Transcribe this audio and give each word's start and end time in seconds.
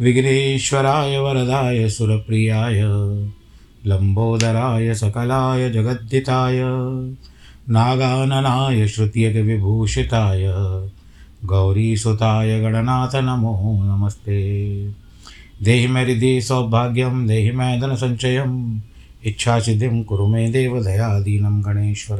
विघ्नेश्वराय 0.00 1.18
वरदाय 1.18 1.88
सुरप्रियाय 1.88 2.80
लम्बोदराय 3.86 4.94
सकलाय 4.94 5.70
जगद्दिताय 5.70 6.60
नागाननाय 7.70 8.88
श्रुत्यगविभूषिताय, 8.88 10.42
गौरीसुताय 11.44 12.60
गणनाथ 12.60 13.16
नमो 13.16 13.80
नमस्ते। 13.84 14.62
देहि 15.62 15.86
मे 15.86 16.02
हृदि 16.02 16.40
सौभाग्यं, 16.40 17.26
देहि 17.26 17.50
मे 17.50 17.80
धनसञ्चयम्, 17.80 18.78
इच्छासिद्धिं 19.24 20.04
कुरु 20.04 20.26
मे 20.26 20.50
देव 20.50 20.84
दयादीनं 20.84 21.64
गणेश्वर। 21.64 22.18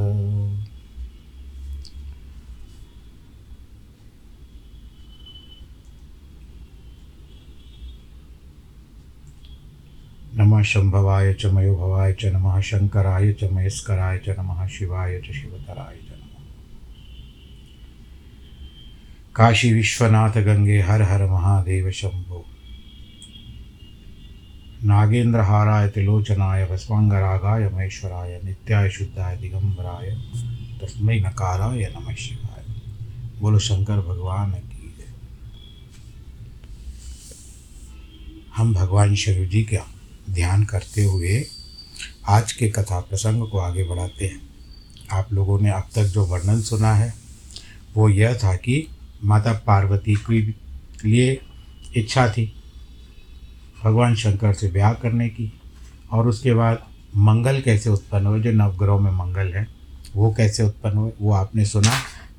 नमः 10.59 10.65
शम्भवाय 10.65 11.35
च 11.35 11.47
मयोभवाय 11.47 12.13
च 12.13 12.27
नमः 12.27 12.61
शङ्कराय 12.61 13.33
च 13.33 13.45
मयस्कराय 13.45 14.19
च 14.19 14.35
नमः 14.39 14.67
शिवाय 14.67 15.19
च 15.21 15.35
शिवतराय 15.35 15.97
च 15.97 16.11
नमः। 16.11 16.41
काशी 19.37 19.73
विश्वनाथ 19.73 20.39
गंगे 20.43 20.81
हर 20.81 21.03
हर 21.03 21.25
महादेव 21.27 21.91
शंभो। 21.91 22.45
नागेन्द्रहाराय 24.85 25.89
त्रिलोचनाय 25.89 26.65
भस्मांगरागाय 26.67 27.69
महेश्वराय 27.69 28.41
नित्याय 28.45 28.91
शुद्धाय 28.91 29.37
दिगंबराय 29.37 30.11
तस्मै 30.83 31.21
नकाराय 31.21 31.93
नमः 31.97 32.15
शिवाय। 32.15 32.65
बोलो 33.41 33.59
शंकर 33.59 34.01
भगवान 34.01 34.51
की 34.51 34.95
हम 38.57 38.75
भगवान 38.75 39.15
शिव 39.15 39.45
जी 39.45 39.63
का 39.65 39.87
ध्यान 40.29 40.65
करते 40.65 41.05
हुए 41.05 41.47
आज 42.29 42.53
के 42.53 42.69
कथा 42.69 43.01
प्रसंग 43.01 43.49
को 43.49 43.59
आगे 43.59 43.85
बढ़ाते 43.85 44.27
हैं। 44.27 44.41
आप 45.13 45.33
लोगों 45.33 45.61
ने 45.61 45.71
अब 45.71 45.89
तक 45.95 46.05
जो 46.05 46.25
वर्णन 46.25 46.61
सुना 46.61 46.95
है, 46.95 47.15
वो 47.95 48.09
यह 48.09 48.35
था 48.35 48.55
कि 48.57 48.87
माता 49.25 49.53
पार्वती 49.53 50.15
के 50.15 50.41
लिए 51.09 51.41
इच्छा 51.97 52.29
थी 52.29 52.53
भगवान 53.85 54.15
शंकर 54.15 54.53
से 54.53 54.69
ब्याह 54.69 54.93
करने 54.93 55.29
की 55.29 55.53
और 56.13 56.29
उसके 56.29 56.55
बाद 56.55 56.83
मंगल 57.17 57.61
कैसे 57.61 57.91
उत्पन्न 57.91 58.27
हुए, 58.27 58.41
जो 58.41 58.53
नवग्रहों 58.53 58.99
में 58.99 59.13
मंगल 59.13 59.53
है, 59.55 59.67
वो 60.17 60.35
कैसे 60.35 60.63
उत्पन्न 60.63 60.97
हुए, 60.97 61.13
वो 61.21 61.33
आपने 61.33 61.65
सुना। 61.65 61.93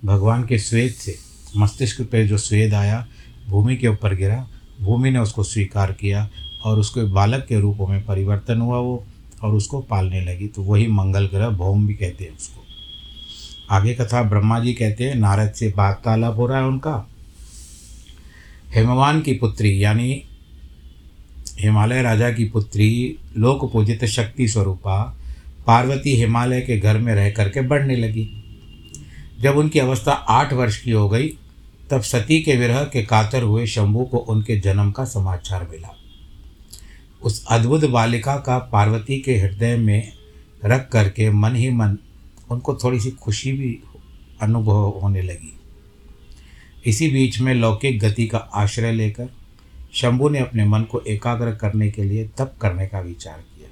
भगवान 0.06 0.45
के 0.45 0.58
स्वेद 0.58 0.92
से, 0.92 1.17
मस्तिष्क 1.58 2.02
पे 2.02 2.28
जो 2.28 2.38
स्वेद 2.38 2.73
आया, 2.73 3.08
भूमि 3.48 3.76
के 3.78 3.88
ऊपर 3.88 4.16
गिरा, 4.16 4.48
भूमि 4.82 5.12
ने 5.12 5.20
उसको 5.20 5.44
स्वीकार 5.44 5.92
किया 5.92 6.30
और 6.64 6.80
उसके 6.80 7.04
बालक 7.04 7.46
के 7.50 7.60
रूपों 7.60 7.88
में 7.88 8.06
परिवर्तन 8.06 8.62
हुआ 8.62 8.78
वो, 8.78 9.06
और 9.44 9.56
उसको 9.56 9.80
पालने 9.80 10.22
लगी। 10.22 10.48
तो 10.48 10.61
वही 10.61 10.88
मंगल 10.88 11.28
ग्रह 11.28 11.50
भौम 11.50 11.88
भी 11.88 11.94
कहते 11.94 12.23
हैं 12.23 12.38
उसको। 12.38 12.64
आगे 13.72 13.94
कथा 13.94 14.23
ब्रह्मा 14.23 14.60
जी 14.60 14.73
कहते 14.73 15.04
हैं, 15.04 15.16
नारद 15.16 15.52
से 15.52 15.73
वार्तालाप 15.78 16.38
हो 16.38 16.48
रहा 16.48 16.58
है 16.58 16.64
उनका। 16.64 17.10
हेमवान 18.76 19.22
की 19.22 19.33
पुत्री, 19.33 19.83
यानी 19.83 20.23
हिमालय 21.60 22.02
राजा 22.02 22.32
की 22.32 22.45
पुत्री 22.45 23.17
लोक 23.38 23.73
पूजित 23.73 24.06
शक्ति 24.06 24.48
स्वरूपा, 24.48 25.17
पार्वती 25.67 26.16
हिमालय 26.16 26.62
के 26.62 26.80
घर 26.80 26.98
में 26.98 27.16
रह 27.16 27.32
करके 27.32 27.62
बढ़ने 27.62 27.95
लगी। 27.95 28.30
जब 29.42 29.58
उनकी 29.58 29.80
अवस्था 29.80 30.12
आठ 30.12 30.54
वर्ष 30.54 30.78
की 30.78 30.92
हो 30.92 31.10
गई, 31.10 31.28
तब 31.92 32.02
सती 32.02 32.42
के 32.42 32.56
विरह 32.56 32.83
के 32.83 33.04
कातर 33.04 33.44
हुए 33.44 33.67
शंभू 33.67 34.06
को 34.06 34.17
उनके 34.17 34.60
जन्म 34.60 34.92
का 34.92 35.06
समाचार 35.06 35.67
मिला। 35.72 35.98
उस 37.22 37.46
अद्भुत 37.46 37.86
बालिका 37.86 38.36
का 38.36 38.58
पार्वती 38.58 39.20
के 39.20 39.38
हृदय 39.38 39.76
में 39.78 40.14
रख 40.66 40.90
करके 40.90 41.30
मन 41.30 41.56
ही 41.56 41.70
मन 41.70 41.98
उनको 42.52 42.76
थोड़ी 42.76 43.00
सी 43.00 43.12
खुशी 43.12 43.52
भी 43.52 43.80
अनुभव 44.42 45.00
होने 45.00 45.22
लगी। 45.22 45.54
इसी 46.86 47.10
बीच 47.10 47.40
में 47.40 47.54
लौकिक 47.54 48.00
गति 48.00 48.28
का 48.28 48.38
आश्रय 48.38 48.92
लेकर 48.92 49.30
शंभु 49.94 50.30
ने 50.30 50.40
अपने 50.40 50.66
मन 50.66 50.84
को 50.84 51.00
एकाग्र 51.00 51.56
करने 51.56 51.90
के 51.92 52.04
लिए 52.04 52.30
तप 52.38 52.56
करने 52.62 52.88
का 52.88 53.00
विचार 53.00 53.40
किया। 53.40 53.70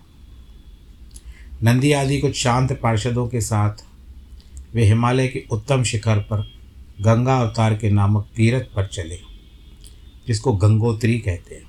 नंदी 1.64 1.92
आदि 1.92 2.20
कुछ 2.20 2.36
शांत 2.36 2.80
पार्षदों 2.84 3.28
के 3.28 3.42
साथ 3.42 3.86
वे 4.74 4.86
हिमालय 4.86 5.28
के 5.28 5.44
उत्तम 5.52 5.84
शिखर 5.84 6.20
पर 6.20 6.42
गंगा 7.02 7.38
अवतार 7.38 7.76
के 7.76 7.90
नामक 7.90 8.30
तीर्थ 8.36 8.64
पर 8.76 8.88
चले, 8.88 9.20
जिसको 10.28 10.54
गंगोत्री 10.54 11.20
कहते 11.20 11.56
हैं। 11.56 11.67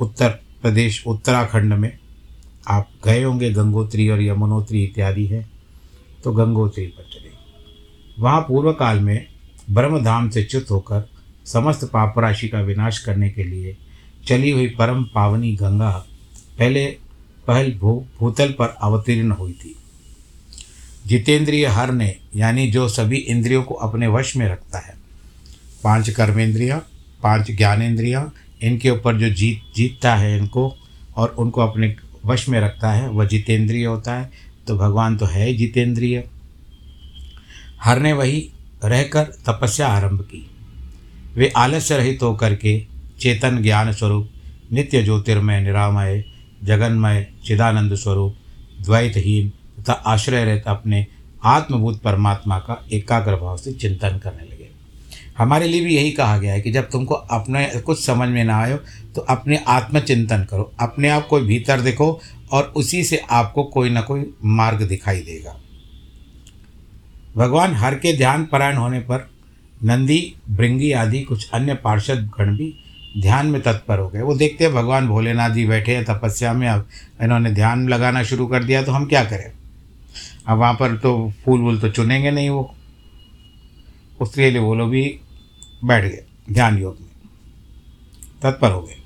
उत्तर 0.00 0.28
प्रदेश, 0.62 1.02
उत्तराखंड 1.06 1.72
में। 1.72 1.98
आप 2.68 2.88
गए 3.04 3.22
होंगे 3.22 3.50
गंगोत्री 3.50 4.08
और 4.08 4.22
यमुनोत्री 4.22 4.82
इत्यादि 4.84 5.26
है 5.26 5.46
तो 6.24 6.32
गंगोत्री 6.32 6.86
पर 6.86 7.02
चले। 7.02 7.30
वहाँ 8.18 8.40
पूर्व 8.40 8.72
काल 8.72 9.00
में 9.00 9.26
ब्रह्मधाम 9.70 10.28
से 10.30 10.42
च्युत 10.42 10.70
होकर 10.70 11.08
समस्त 11.46 11.84
पाप 11.84 12.18
राशि 12.18 12.48
का 12.48 12.60
विनाश 12.60 12.98
करने 12.98 13.30
के 13.30 13.44
लिए 13.44 13.76
चली 14.26 14.50
हुई 14.50 14.66
परम 14.68 15.04
पावनी 15.04 15.52
गंगा 15.52 15.90
पहले 16.58 16.86
पहल 17.46 17.72
भू, 17.72 18.04
भूतल 18.18 18.52
पर 18.52 18.76
अवतीर्ण 18.80 19.30
हुई 19.30 19.52
थी। 19.52 19.74
जितेंद्रिय 21.06 21.66
हर 21.66 21.92
ने, 21.92 22.16
यानी 22.36 22.70
जो 22.70 22.88
सभी 22.88 23.16
इंद्रियों 23.16 23.62
को 23.62 23.74
अपने 23.74 24.06
वश 24.06 24.36
में 24.36 24.48
रखता 24.48 24.78
है, 24.78 24.94
पाँच 25.84 26.10
कर्मेंद्रियाँ, 26.10 26.78
पाँच 27.22 27.50
ज्ञानेन्द्रियाँ 27.50 28.32
इनके 28.62 28.90
ऊपर 28.90 29.16
जो 29.16 29.28
जीत, 29.30 29.62
जीतता 29.76 30.14
है 30.14 30.36
इनको 30.38 30.74
और 31.16 31.28
उनको 31.28 31.60
अपने 31.60 31.96
वश 32.24 32.48
में 32.48 32.60
रखता 32.60 32.92
है, 32.92 33.08
वह 33.08 33.24
जितेंद्रिय 33.24 33.86
होता 33.86 34.14
है 34.14 34.30
तो 34.66 34.76
भगवान 34.76 35.16
तो 35.16 35.26
है 35.26 35.52
जितेंद्रिय। 35.54 36.24
हर 37.82 38.00
ने 38.00 38.12
वही 38.12 38.50
रहकर 38.84 39.24
तपस्या 39.46 39.88
आरंभ 39.88 40.20
की। 40.20 40.50
वे 41.34 41.52
आलस्य 41.56 41.96
रहित 41.96 42.22
होकर 42.22 42.54
के 42.54 42.86
चेतन 43.20 43.62
ज्ञान 43.62 43.92
स्वरूप, 43.92 44.30
नित्य 44.72 45.02
ज्योतिर्मय, 45.02 45.60
निरामय, 45.60 46.24
जगन्मय, 46.64 47.26
चिदानंद 47.44 47.94
स्वरूप, 47.94 48.36
द्वैतहीन 48.80 49.52
तथा 49.78 49.92
आश्रय 49.92 50.44
रहता 50.44 50.70
अपने 50.70 51.06
आत्मभूत 51.44 52.00
परमात्मा 52.02 52.58
का 52.58 52.84
एकाग्र 52.92 53.36
भाव 53.36 53.56
से 53.56 53.72
चिंतन 53.72 54.18
करने 54.18 54.42
लगे। 54.42 54.57
हमारे 55.38 55.66
लिए 55.68 55.80
भी 55.80 55.94
यही 55.96 56.10
कहा 56.12 56.38
गया 56.38 56.52
है 56.52 56.60
कि 56.60 56.70
जब 56.72 56.88
तुमको 56.90 57.14
अपने 57.14 57.64
कुछ 57.76 58.04
समझ 58.04 58.28
में 58.28 58.42
ना 58.44 58.56
आयो 58.56 58.76
तो 59.14 59.20
अपने 59.20 59.60
आत्मचिंतन 59.68 60.44
करो, 60.44 60.72
अपने 60.80 61.08
आप 61.08 61.26
को 61.26 61.40
भीतर 61.40 61.80
देखो 61.80 62.20
और 62.52 62.72
उसी 62.76 63.02
से 63.04 63.22
आपको 63.30 63.64
कोई 63.64 63.90
ना 63.90 64.00
कोई 64.00 64.24
मार्ग 64.44 64.82
दिखाई 64.82 65.20
देगा। 65.20 65.56
भगवान 67.36 67.74
हर 67.74 67.94
के 67.94 68.16
ध्यान 68.16 68.44
परायण 68.44 68.76
होने 68.76 69.00
पर 69.00 69.28
नंदी 69.80 70.34
भृंगी 70.50 70.90
आदि 70.92 71.20
कुछ 71.22 71.50
अन्य 71.50 71.74
पार्षद 71.74 72.30
गण 72.38 72.56
भी 72.56 72.72
ध्यान 73.20 73.46
में 73.46 73.60
तत्पर 73.62 73.98
हो 73.98 74.08
गए। 74.08 74.22
वो 74.22 74.34
देखते 74.34 74.64
हैं 74.64 74.72
भगवान 74.74 75.08
भोलेनाथ 75.08 75.50
जी 75.50 75.66
बैठे 75.66 75.94
हैं 75.96 76.04
तपस्या 76.04 76.52
में, 76.52 76.68
अब 76.68 76.88
इन्होंने 77.22 77.50
ध्यान 77.50 77.88
लगाना 77.88 78.22
शुरू 78.22 78.46
कर 78.46 78.64
दिया 78.64 78.82
तो 78.82 78.92
हम 78.92 79.06
क्या 79.06 79.24
करें? 79.24 79.52
अब 80.46 80.58
वहाँ 80.58 80.74
पर 80.74 80.96
तो 80.96 81.32
फूल 81.44 81.60
वूल 81.60 81.78
तो 81.80 81.88
चुनेंगे 81.90 82.30
नहीं 82.30 82.50
वो। 82.50 82.74
उसके 84.20 84.50
लिए 84.50 84.60
वो 84.60 84.74
लोग 84.74 84.90
भी 84.90 85.02
बैठ 85.84 86.04
गए, 86.04 86.24
ध्यान 86.52 86.78
योग 86.78 86.98
में। 87.00 87.08
तत्पर 88.42 88.70
हो 88.70 88.80
गए। 88.80 88.96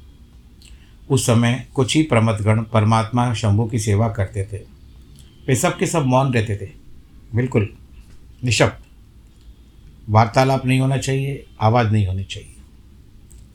उस 1.11 1.27
समय 1.27 1.69
कुछ 1.75 1.97
ही 1.97 2.03
प्रमथगण 2.03 2.63
परमात्मा 2.63 3.35
शंभु 3.35 3.65
की 3.67 3.79
सेवा 3.79 4.09
करते 4.09 4.49
थे। 4.53 4.57
वे 5.47 5.57
सब 5.57 5.79
के 5.79 5.87
सब 5.87 6.07
मौन 6.07 6.33
रहते 6.33 6.57
थे। 6.57 6.71
बिल्कुल 7.35 7.77
निशब्द। 8.45 8.83
वार्तालाप 10.09 10.67
नहीं 10.67 10.81
होना 10.81 10.97
चाहिए, 10.97 11.47
आवाज़ 11.61 11.89
नहीं 11.89 12.07
होनी 12.07 12.25
चाहिए। 12.25 12.55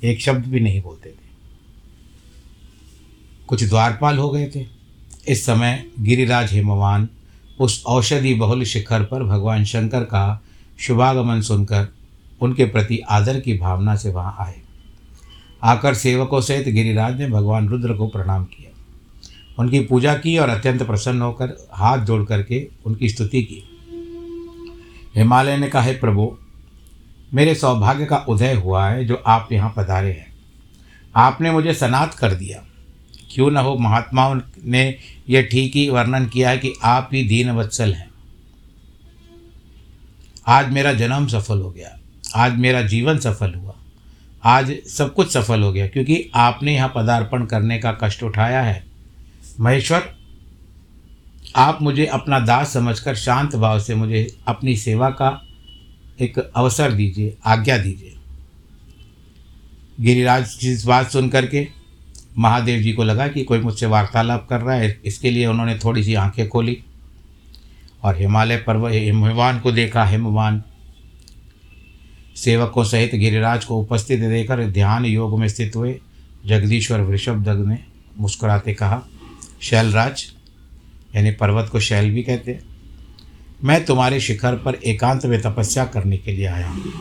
एक 0.04 0.22
शब्द 0.22 0.46
भी 0.46 0.60
नहीं 0.60 0.82
बोलते 0.82 1.10
थे। 1.10 1.28
कुछ 3.48 3.64
द्वारपाल 3.64 4.18
हो 4.18 4.30
गए 4.30 4.52
थे। 4.56 4.66
इस 5.28 5.46
समय 5.46 5.90
गिरिराज 6.00 6.54
हेमवान 6.54 7.10
उस 7.60 7.84
औषधि 7.86 8.34
बहुल 8.34 8.64
शिखर 8.64 9.04
पर 9.04 9.24
भगवान 9.24 9.64
शंकर 9.64 10.04
का 10.04 10.44
शुभागमन 10.80 11.42
सुनकर 11.42 11.97
उनके 12.42 12.66
प्रति 12.66 12.98
आदर 12.98 13.40
की 13.40 13.58
भावना 13.58 13.96
से 13.96 14.10
वहाँ 14.10 14.36
आए। 14.40 14.62
आकर 15.64 15.94
सेवकों 15.94 16.42
सहित 16.42 16.68
गिरिराज 16.68 17.20
ने 17.20 17.28
भगवान 17.28 17.70
रुद्र 17.70 17.94
को 17.94 18.08
प्रणाम 18.08 18.44
किया। 18.44 18.68
उनकी 19.60 19.80
पूजा 19.80 20.14
की 20.14 20.38
और 20.38 20.50
अत्यंत 20.50 20.84
प्रसन्न 20.84 21.22
होकर 21.22 21.68
हाथ 21.74 21.98
जोड़ 21.98 22.26
करके 22.26 22.68
उनकी 22.86 23.10
स्तुति 23.10 23.42
की। 23.42 23.64
हिमालय 25.16 25.58
ने 25.58 25.68
कहा, 25.68 25.82
है 25.82 26.00
प्रभु, 26.00 26.38
मेरे 27.34 27.56
सौभाग्य 27.56 28.06
का 28.06 28.18
उदय 28.18 28.54
हुआ 28.54 28.90
है 28.90 29.06
जो 29.06 29.16
आप 29.16 29.50
यहाँ 29.52 29.74
पधारे 29.78 30.12
हैं। 30.12 30.34
आपने 31.16 31.52
मुझे 31.52 31.74
सनात 31.74 32.14
कर 32.14 32.34
दिया। 32.34 32.64
क्यों 33.32 33.52
न 33.52 33.58
हो, 33.58 33.78
महात्माओं 33.78 34.42
ने 34.66 34.96
यह 35.30 35.42
ठीक 35.42 35.76
ही 35.76 35.90
वर्णन 35.90 36.26
किया 36.26 36.50
है 36.50 36.58
कि 36.58 36.74
आप 36.84 37.10
ही 37.14 37.24
दीन 37.24 37.52
वत्सल 37.52 37.94
हैं। 37.94 38.10
आज 40.48 40.72
मेरा 40.72 40.94
जन्म 40.94 41.28
सफल 41.28 41.62
हो 41.62 41.72
गया। 41.72 41.97
आज 42.36 42.58
मेरा 42.58 42.82
जीवन 42.82 43.18
सफल 43.18 43.54
हुआ। 43.54 43.74
आज 44.44 44.76
सब 44.88 45.14
कुछ 45.14 45.32
सफल 45.32 45.62
हो 45.62 45.72
गया, 45.72 45.88
क्योंकि 45.88 46.30
आपने 46.36 46.76
यहाँ 46.76 46.92
पदार्पण 46.96 47.46
करने 47.46 47.78
का 47.78 47.92
कष्ट 47.92 48.24
उठाया 48.24 48.62
है। 48.62 48.84
महेश्वर, 49.60 50.04
आप 51.56 51.82
मुझे 51.82 52.06
अपना 52.06 52.40
दास 52.40 52.74
समझकर 52.74 53.16
शांत 53.16 53.56
भाव 53.56 53.80
से 53.80 53.96
मुझे 53.96 54.38
अपनी 54.48 54.76
सेवा 54.78 55.10
का 55.10 55.30
एक 56.22 56.40
अवसर 56.40 56.92
दीजिए, 56.92 57.38
आज्ञा 57.46 57.78
दीजिए। 57.78 58.14
गिरिराज 60.02 60.54
की 60.54 60.76
बात 60.86 61.12
सुन 61.12 61.30
करके 61.30 61.68
महादेव 62.38 62.82
जी 62.82 62.94
को 62.94 63.04
लगा 63.04 63.28
कि 63.28 63.44
कोई 63.44 63.60
मुझसे 63.60 63.86
वार्तालाप 63.86 64.48
कर 64.50 64.62
रहा 64.62 64.76
है, 64.76 65.00
इसके 65.06 65.32
लिए 65.32 65.46
उन्होंने 65.46 65.76
थोड़ी 65.76 66.04
सी 66.04 66.14
आँखें 66.14 66.48
खोली 66.50 66.78
और 68.04 68.18
हिमालय 68.18 68.58
पर्वत, 68.58 68.94
हिमवान 68.94 69.60
को 69.60 69.72
देखा, 69.72 70.06
हिमवान 70.06 70.64
सेवकों 72.44 72.84
सहित 72.84 73.16
गिरिराज 73.16 73.66
को 73.66 73.78
उपस्थित 73.78 74.20
देखकर 74.20 74.66
ध्यान 74.66 75.06
योग 75.06 75.40
में 75.40 75.48
स्थित 75.48 75.76
हुए 75.76 76.00
जगदीश्वर 76.46 77.02
वृषभ 77.02 77.44
दग 77.44 77.68
ने 77.68 77.78
मुस्कुराते 78.20 78.74
कहा, 78.74 79.02
शैलराज, 79.62 80.26
यानी 81.16 81.32
पर्वत 81.32 81.70
को 81.70 81.80
शैल 81.80 82.12
भी 82.12 82.24
कहते 82.24 82.52
हैं। 82.52 82.64
मैं 83.64 83.86
तुम्हारे 83.86 84.20
शिखर 84.20 84.56
पर 84.56 84.76
एकांत 84.76 85.26
में 85.26 85.42
तपस्या 85.42 85.86
करने 85.86 86.18
के 86.18 86.32
लिए 86.32 86.46
आया 86.46 86.68
हूँ। 86.68 86.94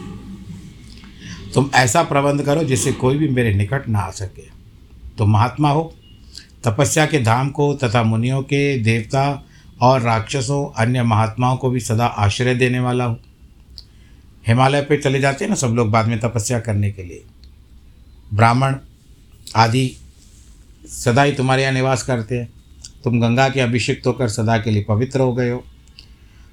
तुम 1.55 1.71
ऐसा 1.75 2.03
प्रबंध 2.03 2.43
करो 2.43 2.65
जिससे 2.65 2.93
कोई 2.93 3.19
भी 3.19 3.29
मेरे 3.29 3.55
निकट 3.55 3.89
ना 3.89 3.99
आ 3.99 4.11
सके। 4.11 4.43
तुम 5.19 5.31
महात्मा 5.31 5.71
हो। 5.71 5.95
तपस्या 6.65 7.07
के 7.07 7.19
धाम 7.19 7.51
को 7.51 7.75
तथा 7.75 8.03
मुनियों 8.03 8.43
के 8.43 8.79
देवता 8.79 9.47
और 9.81 10.01
राक्षसों, 10.01 10.73
अन्य 10.77 11.03
महात्माओं 11.03 11.57
को 11.57 11.71
भी 11.71 11.81
सदा 11.81 12.07
आश्रय 12.07 12.55
देने 12.55 12.81
वाला 12.81 13.05
हो। 13.05 13.19
हिमालय 14.47 14.83
पे 14.83 14.97
चले 14.97 15.21
जाते 15.21 15.45
हैं 15.45 15.49
ना 15.51 15.57
सब 15.57 15.69
लोग 15.69 15.91
बाद 15.91 16.07
में 16.07 16.19
तपस्या 16.21 16.59
करने 16.61 16.91
के 16.91 17.03
लिए। 17.03 17.25
ब्राह्मण 18.35 18.75
आदि 19.57 19.91
सदा 20.89 21.23
ही 21.23 21.33
तुम्हारे 21.33 21.63
यहाँ 21.63 21.73
निवास 21.73 22.03
करते 22.03 22.39
हैं। 22.39 22.49
तुम 23.05 23.21
गंगा 23.21 23.49
के 23.49 23.61
अभिषिक्त 23.61 24.07
होकर 24.07 24.29
सदा 24.29 24.59
के 24.59 24.71
लिए 24.71 24.85
पवित्र 24.89 25.21
हो 25.21 25.35
गए 25.35 25.51
हो। 25.51 25.65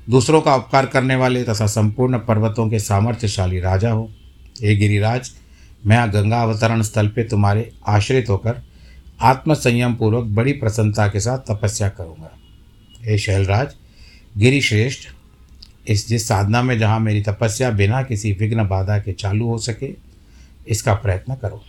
दूसरों 0.09 0.41
का 0.41 0.55
उपकार 0.55 0.85
करने 0.85 1.15
वाले 1.15 1.43
तथा 1.43 1.65
संपूर्ण 1.67 2.17
पर्वतों 2.19 2.69
के 2.69 2.79
सामर्थ्यशाली 2.79 3.59
राजा 3.59 3.91
हो। 3.91 4.09
हे 4.61 4.75
गिरिराज, 4.75 5.31
मैं 5.85 6.09
गंगा 6.13 6.41
अवतरण 6.41 6.81
स्थल 6.81 7.07
पे 7.07 7.23
तुम्हारे 7.23 7.71
आश्रित 7.87 8.29
होकर 8.29 8.61
आत्मसंयम 9.21 9.95
पूर्वक 9.95 10.25
बड़ी 10.25 10.53
प्रसन्नता 10.53 11.07
के 11.07 11.19
साथ 11.19 11.39
तपस्या 11.51 11.89
करूँगा। 11.89 12.31
हे 13.01 13.17
शैलराज, 13.17 13.75
गिरिश्रेष्ठ 14.37 15.09
इस 15.88 16.07
जिस 16.07 16.27
साधना 16.27 16.62
में 16.62 16.80
जहाँ 16.80 17.00
मेरी 17.00 17.21
तपस्या 17.21 17.69
बिना 17.69 18.03
किसी 18.03 18.31
विघ्न 18.31 18.68
बाधा 18.68 19.00
के 19.00 19.13
चालू 19.13 19.47
हो 19.47 19.57
सके, 19.57 19.95
इसका 20.68 20.94
प्रयत्न 20.94 21.35
करो। 21.35 21.63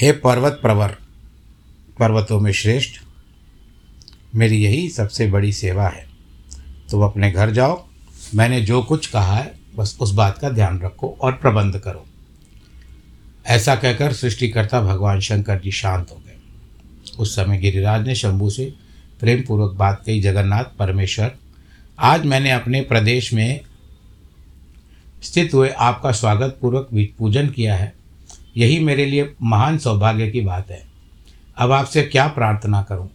हे 0.00 0.12
पर्वत 0.12 0.58
प्रवर, 0.62 0.96
पर्वतों 1.98 2.40
में 2.40 2.52
श्रेष्ठ, 2.52 2.90
मेरी 4.34 4.56
यही 4.56 4.88
सबसे 4.88 5.30
बड़ी 5.30 5.52
सेवा 5.52 5.88
है। 5.88 6.06
तुम 6.90 7.02
अपने 7.02 7.30
घर 7.30 7.50
जाओ, 7.50 7.88
मैंने 8.34 8.60
जो 8.60 8.82
कुछ 8.82 9.06
कहा 9.06 9.34
है, 9.34 9.54
बस 9.76 9.98
उस 10.00 10.10
बात 10.10 10.38
का 10.38 10.50
ध्यान 10.50 10.80
रखो 10.80 11.18
और 11.20 11.32
प्रबंध 11.32 11.78
करो। 11.78 12.06
ऐसा 13.46 13.74
कहकर 13.74 14.12
सृष्टिकर्ता 14.12 14.80
भगवान 14.80 15.20
शंकर 15.20 15.60
जी 15.60 15.70
शांत 15.70 16.10
हो 16.10 16.22
गए। 16.26 16.36
उस 17.18 17.36
समय 17.36 17.58
गिरिराज 17.58 18.06
ने 18.06 18.14
शंभू 18.14 18.50
से 18.50 18.74
प्रेम 19.20 19.42
पूर्वक 19.42 19.72
बात 19.72 20.02
कही, 20.06 20.20
जगन्नाथ, 20.20 20.64
परमेश्वर 20.64 21.36
आज 22.00 22.26
मैंने 22.26 22.50
अपने 22.50 22.80
प्रदेश 22.80 23.34
में 23.34 23.60
स्थित 25.22 25.54
हुए 25.54 25.68
आपका 25.68 26.12
स्वागत 26.12 26.58
पूर्वक 26.60 26.88
पूजन 27.18 27.48
किया 27.48 27.76
है। 27.76 27.92
यही 28.56 28.78
मेरे 28.78 29.06
लिए 29.06 29.34
महान 29.42 29.78
सौभाग्य 29.78 30.30
की 30.30 30.40
बात 30.40 30.70
है। 30.70 30.82
अब 31.56 31.72
आपसे 31.72 32.02
क्या 32.02 32.26
प्रार्थना 32.26 32.82
करूँ? 32.82 33.10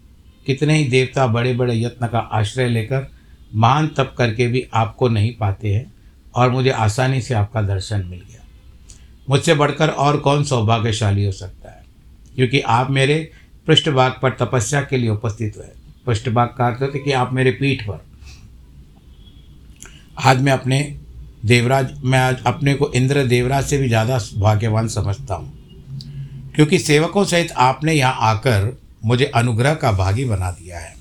कितने 0.45 0.77
ही 0.77 0.83
देवता 0.83 1.27
बड़े 1.27 1.53
बड़े 1.53 1.81
यत्न 1.81 2.07
का 2.07 2.19
आश्रय 2.19 2.69
लेकर 2.69 3.11
महान 3.55 3.87
तप 3.87 4.15
करके 4.17 4.47
भी 4.47 4.67
आपको 4.73 5.09
नहीं 5.09 5.35
पाते 5.35 5.73
हैं 5.73 5.93
और 6.35 6.49
मुझे 6.49 6.69
आसानी 6.69 7.21
से 7.21 7.33
आपका 7.33 7.61
दर्शन 7.61 8.05
मिल 8.05 8.19
गया। 8.19 8.45
मुझसे 9.29 9.53
बढ़कर 9.53 9.89
और 9.89 10.17
कौन 10.17 10.43
सौभाग्यशाली 10.43 11.25
हो 11.25 11.31
सकता 11.31 11.69
है? 11.69 11.85
क्योंकि 12.35 12.59
आप 12.59 12.91
मेरे 12.91 13.31
पृष्ठभाग 13.67 14.15
पर 14.21 14.29
तपस्या 14.29 14.81
के 14.81 14.97
लिए 14.97 15.09
उपस्थित 15.09 15.57
हुए 15.57 15.65
पृष्ठभाग 16.05 16.47
का 16.47 16.67
अर्थ 16.67 16.81
होता 16.81 16.99
कि 16.99 17.11
आप 17.11 17.33
मेरे 17.33 17.51
पीठ 17.51 17.83
पर 17.83 18.05
आज 20.17 20.41
मैं 20.41 20.51
अपने 20.51 20.79
देवराज, 21.45 21.93
मैं 22.03 22.19
आज 22.19 22.43
अपने 22.45 22.73
को 22.73 22.91
इंद्र 22.93 23.23
देवराज 23.23 23.65
से 23.65 23.77
भी 23.77 23.87
ज़्यादा 23.87 24.17
भाग्यवान 24.37 24.87
समझता 24.87 25.35
हूँ। 25.35 26.51
क्योंकि 26.55 26.79
सेवकों 26.79 27.23
सहित 27.23 27.51
आपने 27.51 27.93
यहाँ 27.93 28.17
आकर 28.21 28.77
मुझे 29.05 29.25
अनुग्रह 29.25 29.73
का 29.73 29.91
भागी 29.91 30.25
बना 30.25 30.51
दिया 30.51 30.79
है। 30.79 30.93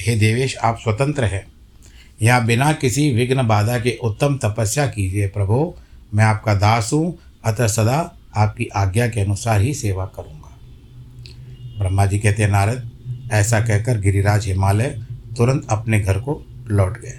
हे 0.00 0.14
देवेश, 0.16 0.56
आप 0.56 0.78
स्वतंत्र 0.78 1.24
हैं। 1.24 1.46
यहाँ 2.22 2.44
बिना 2.46 2.72
किसी 2.72 3.10
विघ्न 3.10 3.46
बाधा 3.46 3.78
के 3.78 3.98
उत्तम 4.04 4.38
तपस्या 4.38 4.86
कीजिए 4.86 5.26
प्रभु। 5.26 5.74
मैं 6.14 6.24
आपका 6.24 6.54
दास 6.54 6.90
हूँ, 6.92 7.18
अतः 7.44 7.66
सदा 7.66 7.98
आपकी 8.36 8.66
आज्ञा 8.66 9.08
के 9.08 9.20
अनुसार 9.20 9.60
ही 9.60 9.74
सेवा 9.74 10.06
करूँगा। 10.06 10.56
ब्रह्मा 11.78 12.06
जी 12.06 12.18
कहते 12.18 12.42
हैं, 12.42 12.50
नारद, 12.50 12.90
ऐसा 13.32 13.60
कहकर 13.60 14.00
गिरिराज 14.00 14.46
हिमालय 14.46 14.98
तुरंत 15.36 15.66
अपने 15.70 16.00
घर 16.00 16.18
को 16.18 16.42
लौट 16.68 17.00
गए। 17.00 17.18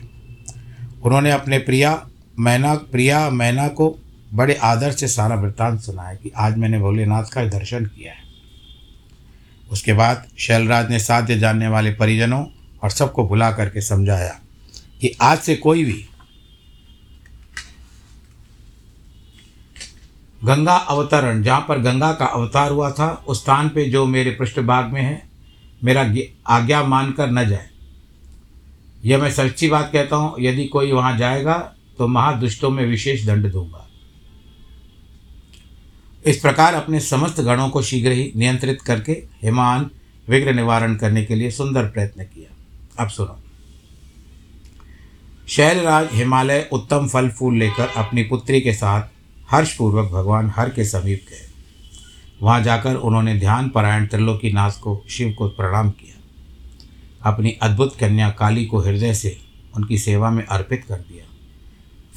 उन्होंने 1.04 1.32
अपने 1.32 1.58
प्रिया, 1.58 2.08
मैना 2.40 2.76
प्रिया, 2.76 3.30
मैना 3.30 3.68
को 3.68 4.00
बड़े 4.34 4.54
आदर 4.54 4.92
से 4.92 5.07
सारा 5.07 5.36
वृत्तांत 5.36 5.81
सुनाया 5.81 6.14
कि 6.14 6.31
आज 6.38 6.57
मैंने 6.57 6.80
भोलेनाथ 6.80 7.24
का 7.24 7.45
दर्शन 7.45 7.86
किया 7.86 8.14
है। 8.14 8.22
उसके 9.72 9.94
बाद 9.94 10.28
शैलराज 10.38 10.90
ने 10.90 11.00
साध्य 11.00 11.40
जानने 11.40 11.68
वाले 11.68 11.92
परिजनों 11.92 12.45
और 12.83 12.90
सबको 12.90 13.28
बुला 13.28 13.52
करके 13.52 13.81
समझाया 13.81 14.40
कि 15.02 15.18
आज 15.22 15.38
से 15.38 15.56
कोई 15.56 15.83
भी 15.86 16.06
गंगा 20.44 20.76
अवतरण, 20.76 21.44
जहाँ 21.44 21.66
पर 21.69 21.80
गंगा 21.80 22.14
का 22.14 22.26
अवतार 22.26 22.72
हुआ 22.72 22.92
था, 22.92 23.24
उस 23.28 23.44
स्थान 23.44 23.69
पे 23.69 23.86
जो 23.86 24.06
मेरे 24.06 24.31
पृष्ठभाग 24.31 24.86
में 24.86 25.02
है, 25.02 25.24
मेरा 25.83 26.14
आज्ञा 26.48 26.83
मानकर 26.83 27.31
न 27.31 27.50
जाए। 27.50 27.69
यह 29.04 29.18
मैं 29.18 29.31
सच्ची 29.31 29.68
बात 29.69 29.90
कहता 29.94 30.16
हूँ, 30.16 30.36
यदि 30.40 30.66
कोई 30.66 30.92
वहाँ 30.92 31.18
जाएगा 31.18 31.57
तो 31.98 32.07
महादुष्टों 32.07 32.69
में 32.69 32.86
विशेष 32.86 33.26
दंड 33.26 33.52
दूँगा। 33.52 33.88
इस 36.26 36.40
प्रकार 36.40 36.74
अपने 36.74 37.00
समस्त 37.00 37.42
गणों 37.42 37.69
को 37.69 37.81
शीघ्र 37.81 38.12
ही 38.12 38.31
नियंत्रित 38.36 38.81
करके 38.81 39.12
हिमान 39.44 39.90
विघ्न 40.28 40.56
निवारण 40.56 40.95
करने 40.95 41.24
के 41.24 41.36
लिए 41.36 41.52
सुंदर 41.52 41.86
प्रयत्न 41.86 42.24
किया। 42.24 43.04
अब 43.04 43.10
सुनो। 43.10 43.40
शैलराज 45.48 46.10
हिमालय 46.12 46.68
उत्तम 46.74 47.07
फल 47.07 47.30
फूल 47.30 47.57
लेकर 47.57 47.88
अपनी 47.98 48.24
पुत्री 48.24 48.62
के 48.62 48.74
साथ 48.74 49.10
हर्षपूर्वक 49.50 50.12
भगवान 50.12 50.52
हर 50.56 50.69
के 50.69 50.86
समीप 50.86 51.26
गए। 51.30 51.48
वहाँ 52.42 52.62
जाकर 52.64 52.95
उन्होंने 52.95 53.36
ध्यान 53.40 53.69
परायण 53.69 54.06
त्रिलोकीनाथ 54.06 54.80
को 54.81 55.04
शिव 55.10 55.33
को 55.38 55.48
प्रणाम 55.50 55.90
किया। 55.90 56.22
अपनी 57.23 57.51
अद्भुत 57.51 57.95
कन्या 57.99 58.30
काली 58.30 58.65
को 58.65 58.80
हृदय 58.80 59.13
से 59.13 59.37
उनकी 59.75 59.97
सेवा 59.97 60.30
में 60.30 60.45
अर्पित 60.45 60.83
कर 60.89 60.95
दिया। 60.95 61.25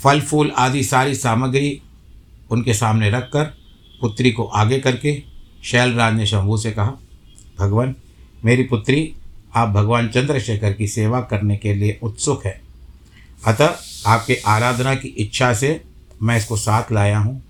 फल, 0.03 0.21
फूल 0.21 0.51
आदि 0.51 0.85
सारी 0.85 1.15
सामग्री 1.15 1.81
उनके 2.51 2.75
सामने 2.75 3.11
रखकर 3.11 3.45
पुत्री 4.01 4.33
को 4.33 4.45
आगे 4.45 4.79
करके 4.79 5.23
शैलराज 5.65 6.15
ने 6.15 6.27
शंभू 6.27 6.57
से 6.57 6.73
कहा, 6.73 6.93
भगवान, 7.59 7.95
मेरी 8.45 8.63
पुत्री, 8.63 9.15
आप 9.55 9.69
भगवान 9.69 10.09
चंद्रशेखर 10.09 10.73
की 10.73 10.89
सेवा 10.89 11.21
करने 11.21 11.57
के 11.57 11.75
लिए 11.75 11.99
उत्सुक 12.03 12.47
है। 12.47 12.61
अतः 13.47 13.77
आपके 14.07 14.35
आराधना 14.47 14.95
की 14.95 15.09
इच्छा 15.09 15.55
से 15.55 15.85
मैं 16.23 16.37
इसको 16.37 16.57
साथ 16.57 16.93
लाया 16.93 17.19
हूँ। 17.19 17.43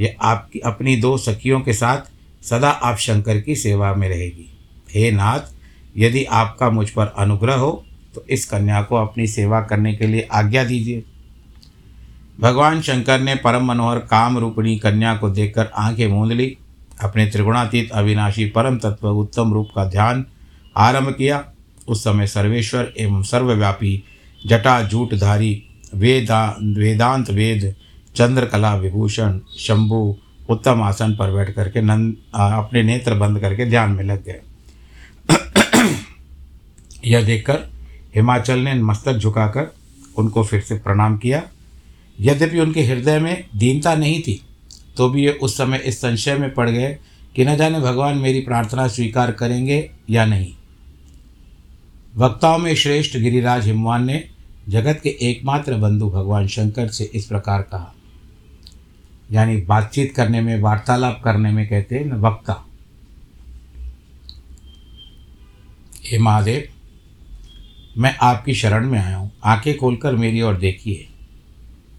यह 0.00 0.16
आपकी 0.20 0.58
अपनी 0.58 0.96
दो 0.96 1.18
सखियों 1.18 1.60
के 1.60 1.72
साथ 1.72 1.98
सदा 2.44 2.70
आप 2.70 2.96
शंकर 2.96 3.40
की 3.40 3.56
सेवा 3.56 3.94
में 3.94 4.08
रहेगी। 4.08 4.50
हे 4.94 5.10
नाथ 5.10 5.53
यदि 5.96 6.24
आपका 6.24 6.70
मुझ 6.70 6.88
पर 6.90 7.12
अनुग्रह 7.18 7.54
हो 7.54 7.84
तो 8.14 8.24
इस 8.30 8.44
कन्या 8.46 8.82
को 8.82 8.96
अपनी 8.96 9.26
सेवा 9.26 9.60
करने 9.60 9.94
के 9.94 10.06
लिए 10.06 10.28
आज्ञा 10.32 10.64
दीजिए। 10.64 11.02
भगवान 12.40 12.80
शंकर 12.80 13.20
ने 13.20 13.34
परम 13.34 13.64
मनोहर 13.64 13.98
काम 14.00 14.38
रूपिणी 14.38 14.76
कन्या 14.78 15.14
को 15.16 15.30
देखकर 15.30 15.70
आँखें 15.76 16.06
मूंद 16.08 16.32
ली। 16.32 16.56
अपने 17.02 17.26
त्रिगुणातीत 17.26 17.90
अविनाशी 17.90 18.44
परम 18.46 18.78
तत्व 18.78 19.08
उत्तम 19.10 19.52
रूप 19.52 19.68
का 19.76 19.84
ध्यान 19.84 20.24
आरंभ 20.76 21.10
किया। 21.10 21.44
उस 21.88 22.04
समय 22.04 22.26
सर्वेश्वर 22.26 22.92
एवं 22.98 23.22
सर्वव्यापी 23.22 24.02
जटा 24.46 24.80
जूटधारी 24.82 25.62
वेदा, 25.94 26.56
वेदांत 26.60 27.30
वेद, 27.30 27.74
चंद्रकला 28.16 28.74
विभूषण, 28.74 29.38
शंभु 29.58 30.16
उत्तम 30.48 30.82
आसन 30.82 31.14
पर 31.16 31.32
बैठ 31.32 31.50
करके 31.50 31.80
नंद 31.82 32.16
अपने 32.34 32.82
नेत्र 32.82 33.14
बंद 33.14 33.40
करके 33.40 33.66
ध्यान 33.66 33.90
में 33.90 34.04
लग 34.04 34.24
गए। 34.24 34.40
यह 37.04 37.24
देखकर 37.24 37.58
हिमाचल 38.14 38.58
ने 38.58 38.74
मस्तक 38.74 39.12
झुकाकर 39.12 39.74
उनको 40.18 40.42
फिर 40.44 40.60
से 40.60 40.78
प्रणाम 40.78 41.16
किया। 41.18 41.42
यद्यपि 42.20 42.60
उनके 42.60 42.82
हृदय 42.82 43.18
में 43.18 43.44
दीनता 43.56 43.94
नहीं 43.94 44.20
थी 44.22 44.40
तो 44.96 45.08
भी 45.08 45.24
ये 45.24 45.32
उस 45.32 45.56
समय 45.56 45.82
इस 45.86 45.98
संशय 45.98 46.34
में 46.34 46.52
पड़ 46.54 46.68
गए 46.70 46.98
कि 47.36 47.44
न 47.44 47.56
जाने 47.56 47.80
भगवान 47.80 48.18
मेरी 48.18 48.40
प्रार्थना 48.40 48.86
स्वीकार 48.88 49.32
करेंगे 49.32 49.90
या 50.10 50.24
नहीं। 50.24 50.52
वक्ताओं 52.16 52.58
में 52.58 52.74
श्रेष्ठ 52.74 53.16
गिरिराज 53.16 53.66
हिमवान 53.66 54.04
ने 54.04 54.22
जगत 54.68 55.00
के 55.02 55.08
एकमात्र 55.20 55.76
बंधु 55.76 56.10
भगवान 56.10 56.46
शंकर 56.46 56.88
से 56.88 57.04
इस 57.04 57.26
प्रकार 57.26 57.62
कहा। 57.62 57.94
यानी 59.32 59.56
बातचीत 59.56 60.14
करने 60.16 60.40
में, 60.40 60.60
वार्तालाप 60.60 61.20
करने 61.24 61.50
में 61.50 61.66
कहते 61.68 61.96
हैं 61.96 62.20
वक्ता। 62.20 62.64
हे 66.06 66.18
महादेव 66.18 66.68
मैं 67.98 68.16
आपकी 68.16 68.54
शरण 68.54 68.90
में 68.90 68.98
आया 68.98 69.16
हूँ। 69.16 69.32
आँखें 69.44 69.76
खोलकर 69.76 70.14
मेरी 70.14 70.42
ओर 70.42 70.54
देखिए। 70.54 71.08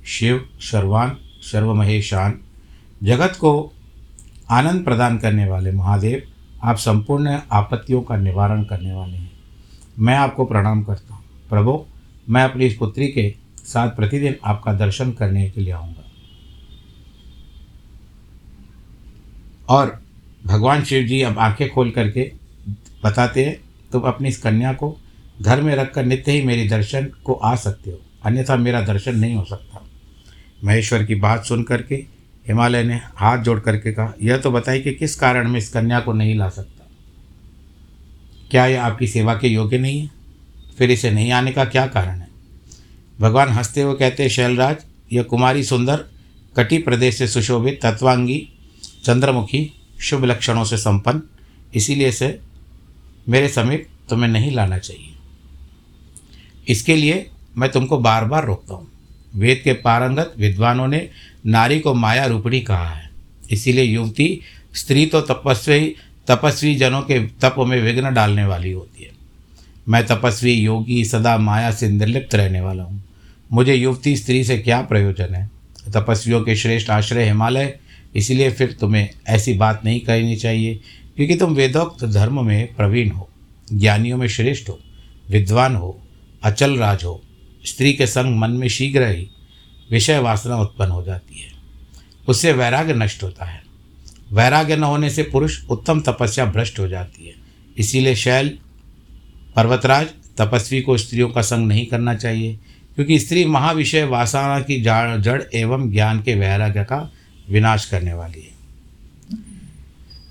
शिव 0.06 0.50
शर्वान 0.62 1.18
सर्वमहेशान, 1.42 2.40
जगत 3.04 3.38
को 3.40 3.74
आनंद 4.50 4.86
प्रदान 4.86 5.18
करने 5.18 5.46
वाले 5.46 5.72
महादेव, 5.72 6.24
आप 6.64 6.78
संपूर्ण 6.78 7.40
आपत्तियों 7.52 8.02
का 8.02 8.18
निवारण 8.18 8.64
करने 8.64 8.94
वाले 8.94 9.18
हैं। 9.18 9.32
मैं 10.00 10.16
आपको 10.16 10.46
प्रणाम 10.46 10.84
करता 10.84 11.14
हूँ। 11.14 11.24
प्रभु, 11.50 11.86
मैं 12.30 12.44
अपनी 12.44 12.66
इस 12.66 12.76
पुत्री 12.76 13.08
के 13.08 13.36
साथ 13.66 13.90
प्रतिदिन 13.90 14.36
आपका 14.46 14.74
दर्शन 14.74 15.12
करने 15.12 15.50
के 15.50 15.62
लिए 15.62 15.74
आऊँगा। 15.74 16.12
और 19.70 20.02
भगवान 20.46 20.84
शिव 20.84 21.04
जी 21.04 21.22
अब 21.22 21.40
आँखें 21.40 21.70
खोल 21.70 21.92
करके 21.92 22.34
बताते 23.04 23.46
हैं, 23.46 23.60
तुम 23.92 24.02
अपनी 24.02 24.30
इस 24.30 24.42
कन्या 24.42 24.74
को 24.74 24.98
घर 25.42 25.62
में 25.62 25.76
रखकर 25.76 26.06
नित्य 26.06 26.32
ही 26.32 26.42
मेरे 26.42 26.68
दर्शन 26.68 27.06
को 27.06 27.34
आ 27.34 27.56
सकते 27.56 27.92
हो। 27.92 28.02
अन्यथा 28.26 28.56
मेरा 28.56 28.82
दर्शन 28.82 29.16
नहीं 29.16 29.36
हो 29.36 29.46
सकता। 29.50 29.90
महेश्वर 30.64 31.04
की 31.04 31.16
बात 31.16 31.46
सुन 31.46 31.64
करके 31.64 31.96
हिमालय 32.48 32.84
ने 32.84 32.96
हाथ 32.96 33.38
जोड़ 33.38 33.60
करके 33.60 33.92
कहा, 33.92 34.14
यह 34.22 34.38
तो 34.38 34.52
बताइए 34.52 34.82
कि 34.82 34.92
किस 34.92 35.16
कारण 35.16 35.50
मैं 35.50 35.58
इस 35.58 35.70
कन्या 35.70 36.00
को 36.00 36.14
नहीं 36.14 36.36
ला 36.36 36.50
सकता? 36.50 36.88
क्या 38.52 38.66
यह 38.66 38.84
आपकी 38.84 39.08
सेवा 39.08 39.34
के 39.34 39.48
योग्य 39.48 39.78
नहीं 39.78 40.00
है? 40.00 40.10
फिर 40.78 40.92
इसे 40.92 41.12
नहीं 41.12 41.32
आने 41.32 41.52
का 41.52 41.66
क्या 41.66 41.88
कारण 41.88 42.20
है? 42.20 42.28
भगवान 43.20 43.50
हँसते 43.50 43.82
हुए 43.82 43.96
कहते 43.96 44.24
हैं, 44.24 44.30
शैलराज, 44.30 44.78
यह 45.14 45.24
कुमारी 45.24 45.64
सुंदर, 45.64 46.06
कटी 46.58 46.78
प्रदेश 46.78 47.18
से 47.18 47.28
सुशोभित, 47.28 47.80
तत्वांगी, 47.84 48.50
चंद्रमुखी, 49.04 49.74
शुभ 50.00 50.26
लक्षणों 50.26 50.64
से 50.64 50.78
संपन्न, 50.78 51.22
इसीलिए 51.76 52.12
से 52.12 52.40
मेरे 53.30 53.50
समीप 53.50 53.88
तुम्हें 54.10 54.30
नहीं 54.30 54.52
लाना 54.52 54.78
चाहिए। 54.78 55.15
इसके 56.68 56.96
लिए 56.96 57.26
मैं 57.58 57.72
तुमको 57.72 57.98
बार 57.98 58.26
बार 58.26 58.46
रोकता 58.46 58.74
हूँ। 58.74 58.88
वेद 59.36 59.62
के 59.64 59.74
पारंगत 59.74 60.34
विद्वानों 60.38 60.88
ने 60.88 61.08
नारी 61.46 61.80
को 61.80 61.94
माया 61.94 62.26
रूपणी 62.26 62.60
कहा 62.62 62.90
है। 62.90 63.10
इसीलिए 63.52 63.84
युवती 63.84 64.42
स्त्री 64.74 65.06
तो 65.06 65.22
तपस्वी 65.22 65.96
तपस्वी 66.28 66.76
जनों 66.76 67.02
के 67.02 67.20
तप 67.42 67.56
में 67.60 67.82
विघ्न 67.82 68.14
डालने 68.14 68.46
वाली 68.46 68.72
होती 68.72 69.04
है। 69.04 69.12
मैं 69.90 70.06
तपस्वी 70.06 70.54
योगी 70.54 71.04
सदा 71.06 71.38
माया 71.38 71.72
से 71.72 71.90
निर्लिप्त 71.90 72.36
रहने 72.36 72.62
वाला 72.62 72.84
हूँ। 72.84 73.04
मुझे 73.52 73.74
युवती 73.74 74.16
स्त्री 74.16 74.44
से 74.44 74.58
क्या 74.58 74.82
प्रयोजन 74.82 75.36
है? 75.36 75.50
तपस्वियों 75.94 76.42
के 76.42 76.56
श्रेष्ठ 76.56 76.90
आश्रय 76.90 77.24
हिमालय, 77.24 77.74
इसलिए 78.16 78.50
फिर 78.52 78.72
तुम्हें 78.72 79.10
ऐसी 79.28 79.54
बात 79.54 79.82
नहीं 79.86 80.00
करनी 80.00 80.36
चाहिए, 80.36 80.80
क्योंकि 81.16 81.36
तुम 81.36 81.54
वेदोक्त 81.54 82.06
धर्म 82.06 82.46
में 82.46 82.76
प्रवीण 82.76 83.12
हो, 83.12 83.30
ज्ञानियों 83.74 84.18
में 84.18 84.28
श्रेष्ठ 84.28 84.70
हो, 84.70 84.80
विद्वान 85.30 85.76
हो 85.76 86.00
अचल 86.46 86.78
राज 86.78 87.04
हो। 87.04 87.22
स्त्री 87.66 87.94
के 87.94 88.08
संग 88.08 88.38
मन 88.38 88.52
में 88.52 88.68
शीघ्र 88.68 89.08
ही 89.08 89.30
विषय 89.92 90.20
वासना 90.20 90.58
उत्पन्न 90.58 90.92
हो 90.92 91.04
जाती 91.04 91.40
है। 91.40 91.52
उससे 92.28 92.54
वैराग्य 92.54 92.94
नष्ट 92.94 93.24
होता 93.24 93.46
है। 93.46 93.64
वैराग्य 94.32 94.76
न 94.76 94.84
होने 94.84 95.10
से 95.10 95.24
पुरुष 95.24 95.66
उत्तम 95.70 96.02
तपस्या 96.02 96.46
भ्रष्ट 96.46 96.80
हो 96.80 96.88
जाती 96.88 97.28
है। 97.28 97.34
इसीलिए 97.78 98.16
शैल, 98.16 98.58
पर्वतराज, 99.56 100.08
तपस्वी 100.38 100.82
को 100.82 100.98
स्त्रियों 100.98 101.30
का 101.30 101.42
संग 101.42 101.68
नहीं 101.68 101.86
करना 101.86 102.16
चाहिए, 102.16 102.60
क्योंकि 102.96 103.20
स्त्री 103.20 103.46
महाविषय 103.46 104.04
वासना 104.04 104.60
की 104.60 104.82
जड़ 104.82 105.42
एवं 105.54 105.92
ज्ञान 105.92 106.22
के 106.22 106.36
वैराग्य 106.36 106.84
का 106.84 107.12
विनाश 107.50 107.86
करने 107.86 108.14
वाली 108.14 108.42
है। 108.42 108.56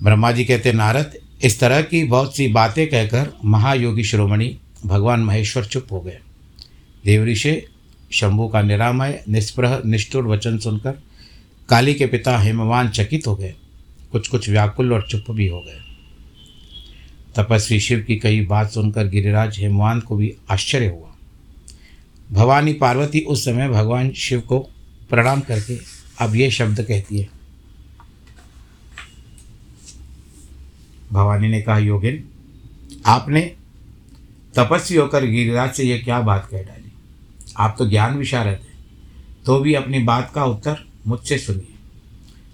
ब्रह्मा 0.03 0.33
जी 0.33 0.45
कहते, 0.45 0.73
नारद, 0.73 1.19
इस 1.43 1.61
तरह 1.61 1.83
की 1.83 2.05
बहुत 2.05 2.37
सी 2.37 2.49
बातें 2.49 2.87
कहकर 2.87 3.39
महायोगी 3.45 4.05
श्रोमणी 4.05 4.59
भगवान 4.87 5.21
महेश्वर 5.21 5.65
चुप 5.65 5.87
हो 5.93 6.01
गए। 6.01 6.19
देवऋषि, 7.05 7.63
शंभु 8.13 8.49
का 8.49 8.63
निरामय 8.63 9.25
निष्प्रह, 9.29 9.83
निष्ठुर 9.87 10.27
वचन 10.27 10.59
सुनकर 10.59 10.93
काली 11.69 11.95
के 11.95 12.07
पिता 12.07 12.39
हेमवान 12.39 12.89
चकित 12.89 13.27
हो 13.27 13.37
गए। 13.37 13.55
कुछ 14.13 14.29
कुछ 14.29 14.51
व्याकुल 14.51 14.93
और 14.93 15.07
चुप 15.11 15.25
भी 15.31 15.47
हो 15.47 15.61
गए। 15.61 15.81
तपस्वी 17.37 17.81
शिव 17.81 18.05
की 18.07 18.17
कई 18.17 18.41
बात 18.41 18.71
सुनकर 18.71 19.07
गिरिराज 19.07 19.59
हेमवान 19.59 20.01
को 20.01 20.17
भी 20.17 20.35
आश्चर्य 20.51 20.87
हुआ। 20.87 21.11
भवानी 22.33 22.73
पार्वती 22.73 23.21
उस 23.21 23.45
समय 23.45 23.69
भगवान 23.69 24.11
शिव 24.11 24.41
को 24.41 24.59
प्रणाम 25.11 25.41
करके 25.41 25.79
अब 26.19 26.35
ये 26.35 26.51
शब्द 26.51 26.83
कहती 26.83 27.19
है। 27.19 27.29
भवानी 31.13 31.49
ने 31.49 31.63
कहा, 31.63 31.79
योगिन, 31.79 32.25
आपने 33.07 33.57
तपस्वी 34.57 34.97
होकर 34.97 35.25
गिरिराज 35.25 35.75
से 35.75 35.85
यह 35.85 36.03
क्या 36.05 36.21
बात 36.21 36.49
कह 36.51 36.63
डाली? 36.63 36.93
आप 37.57 37.75
तो 37.79 37.87
ज्ञान 37.87 38.17
विशारद 38.19 38.49
हैं 38.49 38.73
तो 39.47 39.59
भी 39.61 39.75
अपनी 39.75 39.99
बात 39.99 40.31
का 40.35 40.45
उत्तर 40.45 40.85
मुझसे 41.07 41.39
सुनिए। 41.39 41.75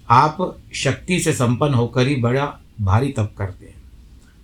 आप 0.09 0.57
शक्ति 0.73 1.19
से 1.19 1.33
संपन्न 1.33 1.73
होकर 1.73 2.07
ही 2.07 2.15
बड़ा 2.15 2.45
भारी 2.81 3.11
तप 3.11 3.33
करते 3.37 3.65
हैं। 3.65 3.81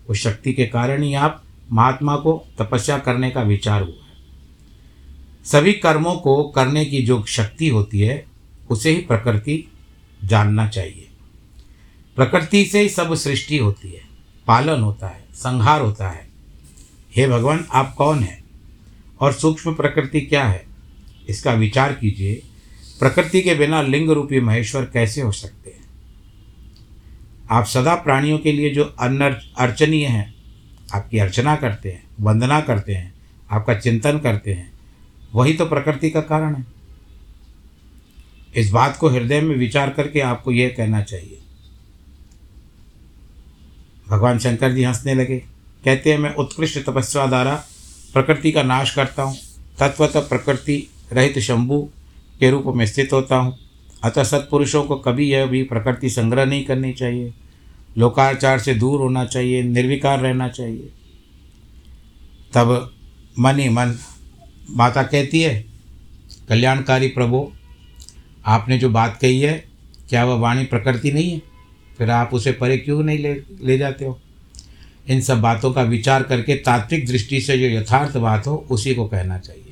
उस 0.10 0.18
शक्ति 0.18 0.54
के 0.54 0.66
कारण 0.66 1.04
ही 1.04 1.14
आप 1.14 1.44
महात्मा 1.72 2.16
को 2.16 2.46
तपस्या 2.60 2.98
करने 2.98 3.30
का 3.32 3.42
विचार 3.42 3.82
हुआ 3.82 4.06
है। 4.06 5.46
सभी 5.46 5.74
कर्मों 5.74 6.16
को 6.16 6.44
करने 6.44 6.86
की 6.86 7.02
जो 7.02 7.24
शक्ति 7.26 7.68
होती 7.68 8.00
है, 8.00 8.26
उसे 8.70 8.90
ही 8.90 9.02
प्रकृति 9.02 9.64
जानना 10.24 10.68
चाहिए। 10.68 11.08
प्रकृति 12.16 12.66
से 12.66 12.82
ही 12.82 12.90
सब 12.90 13.14
सृष्टि 13.16 13.58
होती 13.58 13.92
है, 13.92 14.02
पालन 14.48 14.82
होता 14.82 15.08
है, 15.08 15.26
संहार 15.34 15.82
होता 15.82 16.10
है 16.10 16.27
हे 17.18 17.28
भगवान, 17.28 17.66
आप 17.72 17.96
कौन 17.98 18.20
हैं? 18.20 18.44
और 19.20 19.34
सूक्ष्म 19.34 19.74
प्रकृति 19.74 20.22
क्या 20.22 20.48
है? 20.48 20.66
इसका 21.30 21.54
विचार 21.54 21.94
कीजिए। 21.94 22.42
प्रकृति 23.00 23.42
के 23.42 23.56
बिना 23.56 23.82
लिंग 23.82 24.10
रूपी 24.10 24.40
महेश्वर 24.40 24.86
कैसे 24.86 25.22
हो 25.22 25.32
सकते 25.32 25.70
हैं? 25.70 25.86
आप 27.52 27.66
सदा 27.66 27.96
प्राणियों 27.96 28.40
के 28.40 28.52
लिए 28.52 28.70
जो 28.70 28.84
अन्न 28.84 29.30
अर्चनीय 29.58 30.06
हैं, 30.06 30.36
आपकी 30.94 31.20
अर्चना 31.20 31.56
करते 31.56 31.92
हैं, 31.92 32.04
वंदना 32.22 32.62
करते 32.62 32.94
हैं, 32.94 33.14
आपका 33.52 33.74
चिंतन 33.74 34.20
करते 34.20 34.54
हैं, 34.54 34.74
वही 35.34 35.54
तो 35.54 35.66
प्रकृति 35.66 36.10
का 36.10 36.22
कारण 36.22 36.56
है। 36.56 36.66
इस 38.56 38.72
बात 38.72 38.98
को 38.98 39.10
हृदय 39.10 39.42
में 39.42 39.56
विचार 39.56 39.90
करके 39.90 40.20
आपको 40.20 40.52
यह 40.52 40.74
कहना 40.78 41.02
चाहिए। 41.02 41.40
भगवान 44.10 44.40
शंकर 44.40 44.72
जी 44.72 44.84
हंसने 44.84 45.14
लगे। 45.14 45.57
कहते 45.86 46.12
हैं, 46.12 46.20
मैं 46.20 46.36
उत्कृष्ट 46.36 46.86
तपस्या 46.86 47.28
द्वारा 47.28 47.64
प्रकृति 48.14 48.52
का 48.52 48.64
नाश 48.64 48.96
करता 48.96 49.24
हूँ। 49.24 49.38
तत्वतः 49.80 50.20
प्रकृति 50.20 50.88
रहित 51.14 51.40
शंभु 51.40 51.90
के 52.40 52.50
रूप 52.52 52.64
में 52.68 52.86
स्थित 52.86 53.14
होता 53.14 53.36
हूँ। 53.36 53.58
अतः 54.04 54.24
सत्पुरुषों 54.24 54.84
को 54.84 54.96
कभी 54.96 55.32
यह 55.32 55.46
भी 55.46 55.64
प्रकृति 55.64 56.10
संग्रह 56.10 56.46
नहीं 56.46 56.66
करनी 56.66 56.94
चाहिए। 56.94 57.34
लोकाचार 57.98 58.60
से 58.60 58.74
दूर 58.74 59.00
होना 59.00 59.26
चाहिए, 59.26 59.64
निर्विकार 59.64 60.20
रहना 60.20 60.50
चाहिए। 60.50 60.90
तब 62.54 62.94
मन 63.40 63.60
ही 63.60 63.70
मन, 63.70 64.00
माता 64.70 65.04
कहती 65.04 65.42
है, 65.42 65.66
कल्याणकारी 66.50 67.08
प्रभु, 67.08 67.52
आपने 68.46 68.78
जो 68.78 68.90
बात 68.90 69.18
कही 69.22 69.42
है, 69.42 69.66
क्या 70.10 70.26
वह 70.26 70.36
वाणी 70.36 70.66
प्रकृति 70.66 71.12
नहीं 71.12 71.32
है? 71.32 71.42
फिर 71.98 72.10
आप 72.10 72.30
उसे 72.34 72.52
परे 72.52 72.78
क्यों 72.78 73.04
नहीं 73.04 73.20
ले 73.20 73.34
ले 73.64 73.78
जाते 73.78 74.06
हो? 74.06 74.20
इन 75.10 75.22
सब 75.22 75.42
बातों 75.42 75.72
का 75.72 75.82
विचार 75.82 76.24
करके 76.24 76.56
तात्विक 76.56 77.08
दृष्टि 77.08 77.42
से 77.42 77.58
जो 77.58 77.66
यथार्थ 77.66 78.18
बात 78.18 78.48
हो, 78.48 78.68
उसी 78.70 78.96
को 78.96 79.06
कहना 79.06 79.38
चाहिए। 79.38 79.64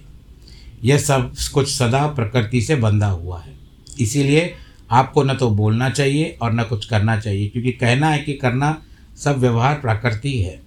यह 0.83 0.97
सब 0.97 1.33
कुछ 1.53 1.73
सदा 1.73 2.07
प्रकृति 2.07 2.61
से 2.61 2.75
बंधा 2.75 3.07
हुआ 3.07 3.41
है। 3.41 3.53
इसीलिए 3.99 4.53
आपको 4.91 5.23
न 5.23 5.33
तो 5.33 5.49
बोलना 5.49 5.89
चाहिए 5.89 6.37
और 6.41 6.53
न 6.53 6.63
कुछ 6.63 6.85
करना 6.85 7.19
चाहिए, 7.19 7.47
क्योंकि 7.47 7.71
कहना 7.71 8.09
है 8.09 8.19
कि 8.19 8.33
करना 8.33 8.81
सब 9.23 9.37
व्यवहार 9.37 9.75
प्रकृति 9.75 10.39
है। 10.41 10.61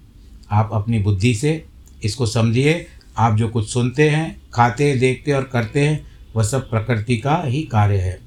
आप 0.51 0.69
अपनी 0.73 0.99
बुद्धि 0.99 1.33
से 1.35 1.65
इसको 2.03 2.25
समझिए, 2.25 2.87
आप 3.17 3.35
जो 3.35 3.47
कुछ 3.49 3.69
सुनते 3.69 4.09
हैं, 4.09 4.41
खाते, 4.53 4.95
देखते 4.95 5.31
और 5.31 5.43
करते 5.43 5.79
हैं, 5.79 6.07
वह 6.35 6.43
सब 6.43 6.69
प्रकृति 6.69 7.17
का 7.17 7.43
ही 7.45 7.61
कार्य 7.61 7.97
है। 7.97 8.19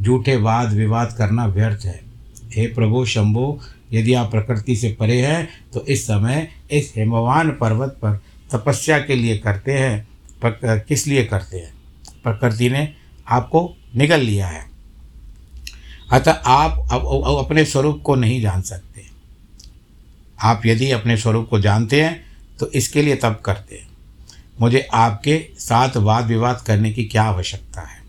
झूठे 0.00 0.36
वाद 0.36 0.72
विवाद 0.72 1.14
करना 1.18 1.46
व्यर्थ 1.46 1.84
है। 1.84 2.00
हे 2.56 2.66
प्रभु, 2.66 3.04
शंभो 3.04 3.60
यदि 3.92 4.14
आप 4.14 4.30
प्रकृति 4.30 4.76
से 4.76 4.96
परे 5.00 5.20
हैं 5.20 5.48
तो 5.74 5.84
इस 5.86 6.04
समय 6.04 6.48
इस 6.70 6.92
हिमवान 6.96 7.50
पर्वत 7.50 7.98
पर 8.04 8.20
तपस्या 8.52 8.98
के 8.98 9.14
लिए 9.14 9.38
करते 9.38 9.72
हैं 9.72 10.08
किस 10.44 11.06
लिए 11.06 11.24
करते 11.24 11.56
हैं? 11.56 11.72
प्रकृति 12.24 12.68
ने 12.70 12.88
आपको 13.28 13.76
निगल 13.96 14.20
लिया 14.20 14.46
है। 14.46 14.64
अतः 16.12 16.32
आप 16.32 16.88
अब 16.92 17.44
अपने 17.44 17.64
स्वरूप 17.64 18.00
को 18.02 18.14
नहीं 18.14 18.40
जान 18.40 18.62
सकते। 18.62 19.06
आप 20.42 20.62
यदि 20.66 20.90
अपने 20.90 21.16
स्वरूप 21.16 21.48
को 21.48 21.60
जानते 21.60 22.02
हैं 22.02 22.24
तो 22.58 22.70
इसके 22.70 23.02
लिए 23.02 23.16
तब 23.16 23.40
करते 23.44 23.76
हैं। 23.76 23.88
मुझे 24.60 24.80
आपके 24.94 25.46
साथ 25.58 25.96
वाद 25.96 26.26
विवाद 26.26 26.60
करने 26.60 26.92
की 26.92 27.04
क्या 27.04 27.22
आवश्यकता 27.22 27.80
है? 27.80 28.02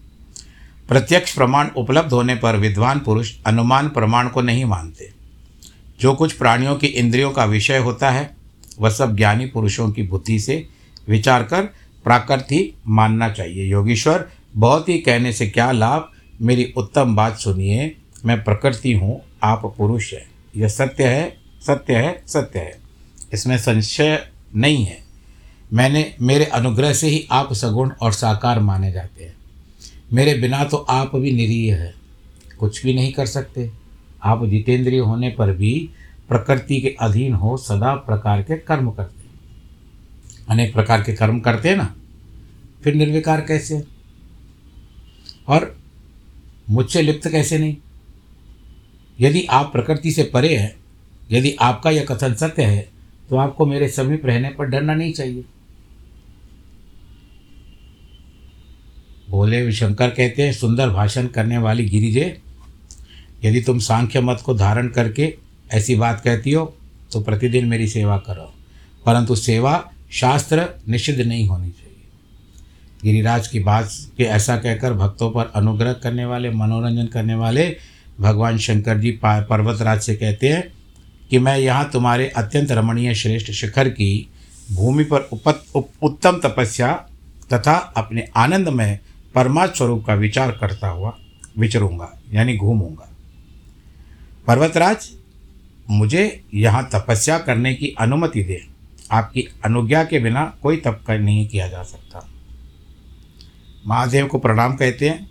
प्रत्यक्ष 0.87 1.33
प्रमाण 1.33 1.69
उपलब्ध 1.77 2.13
होने 2.13 2.35
पर 2.35 2.55
विद्वान 2.55 2.99
पुरुष 2.99 3.33
अनुमान 3.45 3.89
प्रमाण 3.89 4.27
को 4.27 4.41
नहीं 4.41 4.65
मानते। 4.65 5.16
जो 5.99 6.13
कुछ 6.13 6.33
प्राणियों 6.33 6.75
की 6.75 6.87
इंद्रियों 6.87 7.31
का 7.31 7.45
विषय 7.45 7.77
होता 7.77 8.11
है, 8.11 8.37
वह 8.79 8.89
सब 8.89 9.17
ज्ञानी 9.17 9.45
पुरुषों 9.45 9.91
की 9.91 10.03
बुद्धि 10.03 10.39
से 10.39 10.67
विचार 11.09 11.43
कर 11.43 11.61
प्राकृत 12.03 12.47
ही 12.51 12.73
मानना 12.87 13.29
चाहिए। 13.29 13.63
योगेश्वर, 13.65 14.29
बहुत 14.55 14.89
ही 14.89 14.97
कहने 14.97 15.33
से 15.33 15.47
क्या 15.47 15.71
लाभ? 15.71 16.11
मेरी 16.41 16.73
उत्तम 16.77 17.15
बात 17.15 17.39
सुनिए, 17.39 17.95
मैं 18.25 18.43
प्रकृति 18.43 18.93
हूँ, 18.93 19.21
आप 19.43 19.75
पुरुष 19.77 20.13
हैं। 20.13 20.29
यह 20.57 20.67
सत्य 20.67 21.07
है 21.07 21.37
सत्य 21.67 21.95
है 21.95 22.23
सत्य 22.27 22.59
है। 22.59 22.79
इसमें 23.33 23.57
संशय 23.57 24.27
नहीं 24.55 24.85
है। 24.85 24.97
मैंने, 25.73 26.15
मेरे 26.21 26.45
अनुग्रह 26.45 26.93
से 26.93 27.07
ही 27.07 27.27
आप 27.31 27.53
सगुण 27.53 27.91
और 28.01 28.13
साकार 28.13 28.59
माने 28.59 28.91
जाते 28.91 29.23
हैं। 29.23 29.35
मेरे 30.13 30.33
बिना 30.33 30.63
तो 30.63 30.77
आप 30.77 31.15
भी 31.15 31.31
निरीह 31.31 31.75
है। 31.75 31.93
कुछ 32.59 32.83
भी 32.83 32.93
नहीं 32.93 33.13
कर 33.13 33.25
सकते। 33.25 33.71
आप 34.27 34.45
जितेंद्रिय 34.45 34.99
होने 34.99 35.29
पर 35.29 35.51
भी 35.53 35.73
प्रकृति 36.29 36.79
के 36.81 36.95
अधीन 37.01 37.33
हो, 37.33 37.55
सदा 37.57 37.93
प्रकार 37.97 38.41
के 38.43 38.57
कर्म 38.57 38.91
करते 38.91 39.25
अनेक 40.49 40.73
प्रकार 40.73 41.01
के 41.03 41.13
कर्म 41.13 41.39
करते 41.39 41.69
हैं 41.69 41.75
ना, 41.75 41.93
फिर 42.83 42.95
निर्विकार 42.95 43.41
कैसे 43.41 43.83
और 45.47 45.75
मुझसे 46.69 47.01
लिप्त 47.01 47.27
कैसे 47.27 47.57
नहीं? 47.57 47.75
यदि 49.19 49.45
आप 49.49 49.71
प्रकृति 49.71 50.11
से 50.11 50.23
परे 50.23 50.55
हैं, 50.55 50.75
यदि 51.31 51.51
आपका 51.61 51.89
यह 51.89 52.05
कथन 52.05 52.33
सत्य 52.33 52.63
है 52.63 52.87
तो 53.29 53.35
आपको 53.35 53.65
मेरे 53.65 53.87
समीप 53.89 54.25
रहने 54.25 54.49
पर 54.49 54.65
डरना 54.65 54.93
नहीं 54.95 55.13
चाहिए। 55.13 55.43
भोले 59.29 59.71
शंकर 59.71 60.09
कहते 60.09 60.43
हैं, 60.43 60.51
सुंदर 60.53 60.89
भाषण 60.89 61.27
करने 61.27 61.57
वाली 61.57 61.85
गिरिजे 61.85 62.37
यदि 63.45 63.61
तुम 63.61 63.79
सांख्य 63.79 64.21
मत 64.21 64.41
को 64.45 64.53
धारण 64.53 64.87
करके 64.87 65.33
ऐसी 65.71 65.95
बात 65.95 66.21
कहती 66.21 66.51
हो 66.51 66.65
तो 67.11 67.21
प्रतिदिन 67.21 67.65
मेरी 67.65 67.87
सेवा 67.87 68.17
करो। 68.17 68.53
परंतु 69.05 69.35
सेवा 69.35 69.83
शास्त्र 70.11 70.65
निषिद्ध 70.89 71.19
नहीं 71.21 71.47
होनी 71.47 71.69
चाहिए। 71.69 71.85
गिरिराज 73.03 73.47
की 73.47 73.59
बात 73.59 73.91
के 74.17 74.23
ऐसा 74.23 74.57
कहकर 74.57 74.93
भक्तों 74.93 75.29
पर 75.31 75.51
अनुग्रह 75.55 75.93
करने 75.93 76.25
वाले 76.25 76.49
मनोरंजन 76.49 77.05
करने 77.05 77.35
वाले 77.35 77.75
भगवान 78.19 78.57
शंकर 78.57 78.97
जी 78.97 79.11
पर्वतराज 79.23 80.01
से 80.01 80.15
कहते 80.15 80.49
हैं 80.49 80.63
कि 81.29 81.39
मैं 81.39 81.57
यहाँ 81.57 81.89
तुम्हारे 81.93 82.27
अत्यंत 82.27 82.71
रमणीय 82.71 83.13
श्रेष्ठ 83.15 83.51
शिखर 83.51 83.89
की 83.89 84.29
भूमि 84.71 85.03
पर 85.03 85.29
उपत, 85.33 85.63
उप, 85.75 85.89
उत्तम 86.03 86.39
तपस्या 86.43 86.93
तथा 87.53 87.75
अपने 87.97 88.27
आनंद 88.35 88.69
में 88.69 88.99
परमात्म 89.35 89.73
स्वरूप 89.73 90.05
का 90.05 90.13
विचार 90.13 90.51
करता 90.51 90.87
हुआ 90.87 91.13
विचरूँगा 91.57 92.09
यानी 92.33 92.55
घूमूँगा। 92.57 93.09
पर्वतराज, 94.47 95.09
मुझे 95.89 96.43
यहाँ 96.53 96.83
तपस्या 96.93 97.37
करने 97.39 97.73
की 97.73 97.87
अनुमति 97.99 98.43
दे। 98.43 98.59
आपकी 99.11 99.47
अनुज्ञा 99.65 100.03
के 100.03 100.19
बिना 100.19 100.43
कोई 100.63 100.77
तप 100.77 101.03
कर 101.07 101.19
नहीं 101.19 101.47
किया 101.47 101.67
जा 101.67 101.83
सकता। 101.83 102.27
महादेव 103.87 104.27
को 104.27 104.39
प्रणाम 104.39 104.75
कहते 104.75 105.09
हैं 105.09 105.29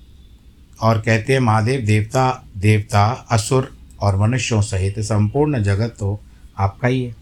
और 0.83 1.01
कहते 1.01 1.33
हैं, 1.33 1.41
महादेव, 1.41 1.81
देवता 1.81 2.45
देवता, 2.57 3.07
असुर 3.31 3.77
और 4.01 4.17
मनुष्यों 4.17 4.61
सहित 4.63 4.99
संपूर्ण 5.01 5.63
जगत 5.63 5.97
तो 5.99 6.21
आपका 6.59 6.89
ही 6.89 7.03
है। 7.05 7.15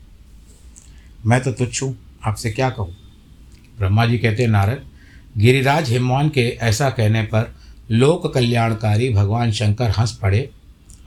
मैं 1.26 1.40
तो 1.42 1.52
तुच्छ 1.52 1.83
हूँ, 1.83 1.96
आपसे 2.24 2.50
क्या 2.50 2.70
कहूँ? 2.70 2.94
ब्रह्मा 3.78 4.07
जी 4.07 4.18
कहते 4.18 4.42
हैं, 4.42 4.50
नारद, 4.50 4.85
गिरिराज 5.38 5.90
हिमवान 5.90 6.28
के 6.28 6.48
ऐसा 6.62 6.90
कहने 6.90 7.22
पर 7.24 7.54
लोक 7.90 8.33
कल्याणकारी 8.35 9.09
भगवान 9.11 9.52
शंकर 9.52 9.90
हंस 9.90 10.12
पड़े 10.12 10.48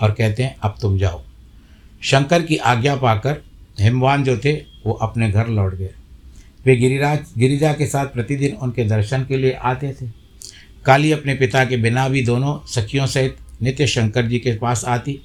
और 0.02 0.12
कहते 0.12 0.44
हैं, 0.44 0.58
अब 0.62 0.76
तुम 0.82 0.98
जाओ। 0.98 1.24
शंकर 2.02 2.42
की 2.42 2.58
आज्ञा 2.58 2.96
पाकर 2.96 3.44
हिमवान 3.80 4.24
जो 4.24 4.38
थे, 4.38 4.54
वो 4.54 4.94
अपने 4.94 5.32
घर 5.32 5.48
लौट 5.48 5.76
गए। 5.76 5.90
वे 6.66 6.76
गिरिराज, 6.76 7.20
गिरिजा 7.38 7.74
के 7.74 7.86
साथ 7.86 8.06
प्रतिदिन 8.06 8.56
उनके 8.56 8.84
दर्शन 8.84 9.26
के 9.26 9.38
लिए 9.38 9.52
आते 9.52 9.94
थे। 9.94 10.08
काली 10.86 11.12
अपने 11.12 11.36
पिता 11.36 11.66
के 11.66 11.78
बिना 11.78 12.10
भी 12.10 12.26
दोनों 12.26 12.68
सखियों 12.68 13.06
सहित 13.06 13.38
नित्य 13.62 13.88
शंकर 13.88 14.26
जी 14.26 14.40
के 14.40 14.58
पास 14.58 14.86
आती। 14.86 15.20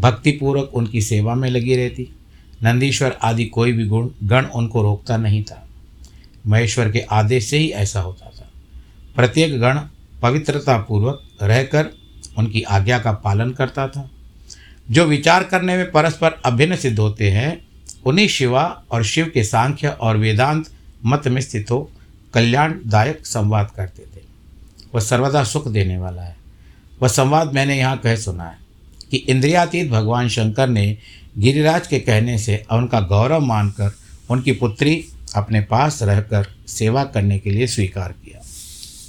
भक्तिपूर्वक 0.00 0.70
उनकी 0.74 1.00
सेवा 1.00 1.34
में 1.34 1.50
लगी 1.50 1.76
रहती। 1.76 2.08
नंदीश्वर 2.62 3.18
आदि 3.22 3.44
कोई 3.44 3.72
भी 3.72 3.84
गुण, 3.84 4.10
गण 4.24 4.44
उनको 4.44 4.82
रोकता 4.82 5.16
नहीं 5.16 5.42
था। 5.42 5.68
महेश्वर 6.46 6.90
के 6.90 7.00
आदेश 7.00 7.46
से 7.46 7.58
ही 7.58 7.68
ऐसा 7.68 8.00
होता 8.00 8.26
था। 8.26 8.50
प्रत्येक 9.16 9.60
गण 9.60 9.80
पवित्रतापूर्वक 10.22 11.22
रहकर 11.42 12.05
उनकी 12.38 12.62
आज्ञा 12.62 12.98
का 12.98 13.12
पालन 13.12 13.50
करता 13.50 13.88
था। 13.88 14.10
जो 14.90 15.04
विचार 15.04 15.44
करने 15.44 15.76
में 15.76 15.90
परस्पर 15.90 16.30
अभिन्न 16.44 16.76
सिद्ध 16.76 16.98
होते 16.98 17.30
हैं, 17.30 17.66
उन्हीं 18.06 18.28
शिवा 18.28 18.82
और 18.90 19.04
शिव 19.04 19.30
के 19.34 19.44
सांख्य 19.44 19.88
और 19.88 20.16
वेदांत 20.16 20.66
मत 21.04 21.28
में 21.28 21.40
स्थित 21.40 21.70
हो, 21.70 21.90
कल्याणदायक 22.34 23.26
संवाद 23.26 23.70
करते 23.76 24.02
थे। 24.02 24.24
वह 24.94 25.00
सर्वदा 25.00 25.44
सुख 25.44 25.68
देने 25.68 25.98
वाला 25.98 26.22
है। 26.22 26.36
वह 27.02 27.08
संवाद 27.08 27.54
मैंने 27.54 27.78
यहाँ 27.78 27.98
कह 27.98 28.16
सुना 28.16 28.44
है 28.44 28.58
कि 29.10 29.16
इंद्रियातीत 29.16 29.90
भगवान 29.90 30.28
शंकर 30.28 30.68
ने 30.68 30.98
गिरिराज 31.38 31.86
के 31.86 31.98
कहने 31.98 32.38
से 32.38 32.64
उनका 32.72 33.00
गौरव 33.00 33.40
मानकर 33.40 33.92
उनकी 34.30 34.52
पुत्री 34.52 35.04
अपने 35.34 35.60
पास 35.60 36.02
रहकर 36.02 36.46
सेवा 36.68 37.04
करने 37.04 37.38
के 37.38 37.50
लिए 37.50 37.66
स्वीकार 37.66 38.12
किया। 38.12 38.40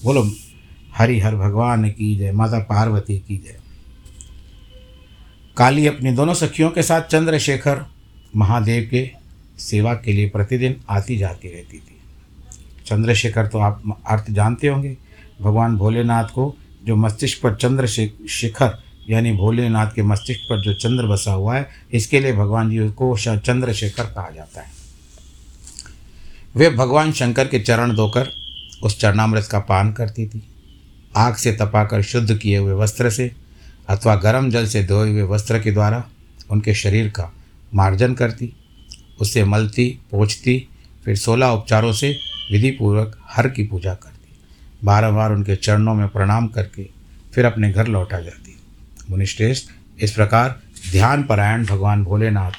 बोलो 0.03 0.31
हरिहर 0.97 1.35
भगवान 1.35 1.89
की 1.89 2.15
जय, 2.15 2.31
माता 2.31 2.59
पार्वती 2.59 3.17
की 3.19 3.37
जय। 3.37 3.57
काली 5.57 5.85
अपनी 5.87 6.11
दोनों 6.11 6.33
सखियों 6.33 6.69
के 6.69 6.83
साथ 6.83 7.01
चंद्रशेखर 7.01 7.85
महादेव 8.35 8.87
के 8.91 9.09
सेवा 9.59 9.93
के 9.95 10.13
लिए 10.13 10.29
प्रतिदिन 10.29 10.75
आती 10.89 11.17
जाती 11.17 11.47
रहती 11.47 11.77
थी। 11.77 11.95
चंद्रशेखर 12.85 13.47
तो 13.47 13.59
आप 13.59 14.01
अर्थ 14.07 14.31
जानते 14.31 14.67
होंगे, 14.67 14.95
भगवान 15.41 15.77
भोलेनाथ 15.77 16.25
को 16.25 16.53
जो 16.85 16.95
मस्तिष्क 16.95 17.41
पर 17.41 17.55
चंद्र 17.55 17.87
शिखर 17.87 18.77
यानी 19.09 19.31
भोलेनाथ 19.33 19.91
के 19.91 20.03
मस्तिष्क 20.03 20.41
पर 20.41 20.61
जो 20.61 20.73
चंद्र 20.73 21.07
बसा 21.07 21.31
हुआ 21.31 21.55
है, 21.55 21.67
इसके 21.93 22.19
लिए 22.19 22.33
भगवान 22.33 22.69
जी 22.69 22.89
को 22.89 23.15
चंद्रशेखर 23.17 24.03
कहा 24.05 24.29
जाता 24.29 24.61
है। 24.61 24.71
वे 26.55 26.69
भगवान 26.69 27.11
शंकर 27.11 27.47
के 27.47 27.59
चरण 27.59 27.95
धोकर 27.95 28.29
उस 28.83 28.99
चरणामृत 28.99 29.47
का 29.51 29.59
पान 29.59 29.91
करती 29.93 30.27
थी। 30.27 30.43
आग 31.17 31.35
से 31.35 31.51
तपाकर 31.51 32.01
शुद्ध 32.01 32.37
किए 32.37 32.57
हुए 32.57 32.73
वस्त्र 32.73 33.09
से 33.09 33.31
अथवा 33.89 34.15
गर्म 34.15 34.49
जल 34.49 34.67
से 34.67 34.83
धोए 34.83 35.09
हुए 35.11 35.21
वस्त्र 35.21 35.59
के 35.59 35.71
द्वारा 35.71 36.03
उनके 36.49 36.73
शरीर 36.73 37.09
का 37.09 37.31
मार्जन 37.73 38.13
करती 38.13 38.53
उससे 39.21 39.43
मलती, 39.43 39.99
पोछती, 40.11 40.67
फिर 41.05 41.15
सोलह 41.15 41.47
उपचारों 41.47 41.93
से 41.93 42.09
विधिपूर्वक 42.51 43.17
हर 43.23 43.49
की 43.49 43.63
पूजा 43.63 43.93
करती। 43.93 44.35
बारंबार 44.83 45.31
उनके 45.31 45.55
चरणों 45.55 45.93
में 45.93 46.07
प्रणाम 46.07 46.47
करके 46.47 46.89
फिर 47.33 47.45
अपने 47.45 47.71
घर 47.71 47.87
लौटा 47.87 48.19
जाती। 48.19 48.59
मुनिश्रेष्ठ, 49.09 49.69
इस 49.99 50.11
प्रकार 50.11 50.61
ध्यान 50.91 51.23
परायण 51.23 51.65
भगवान 51.65 52.03
भोलेनाथ 52.03 52.51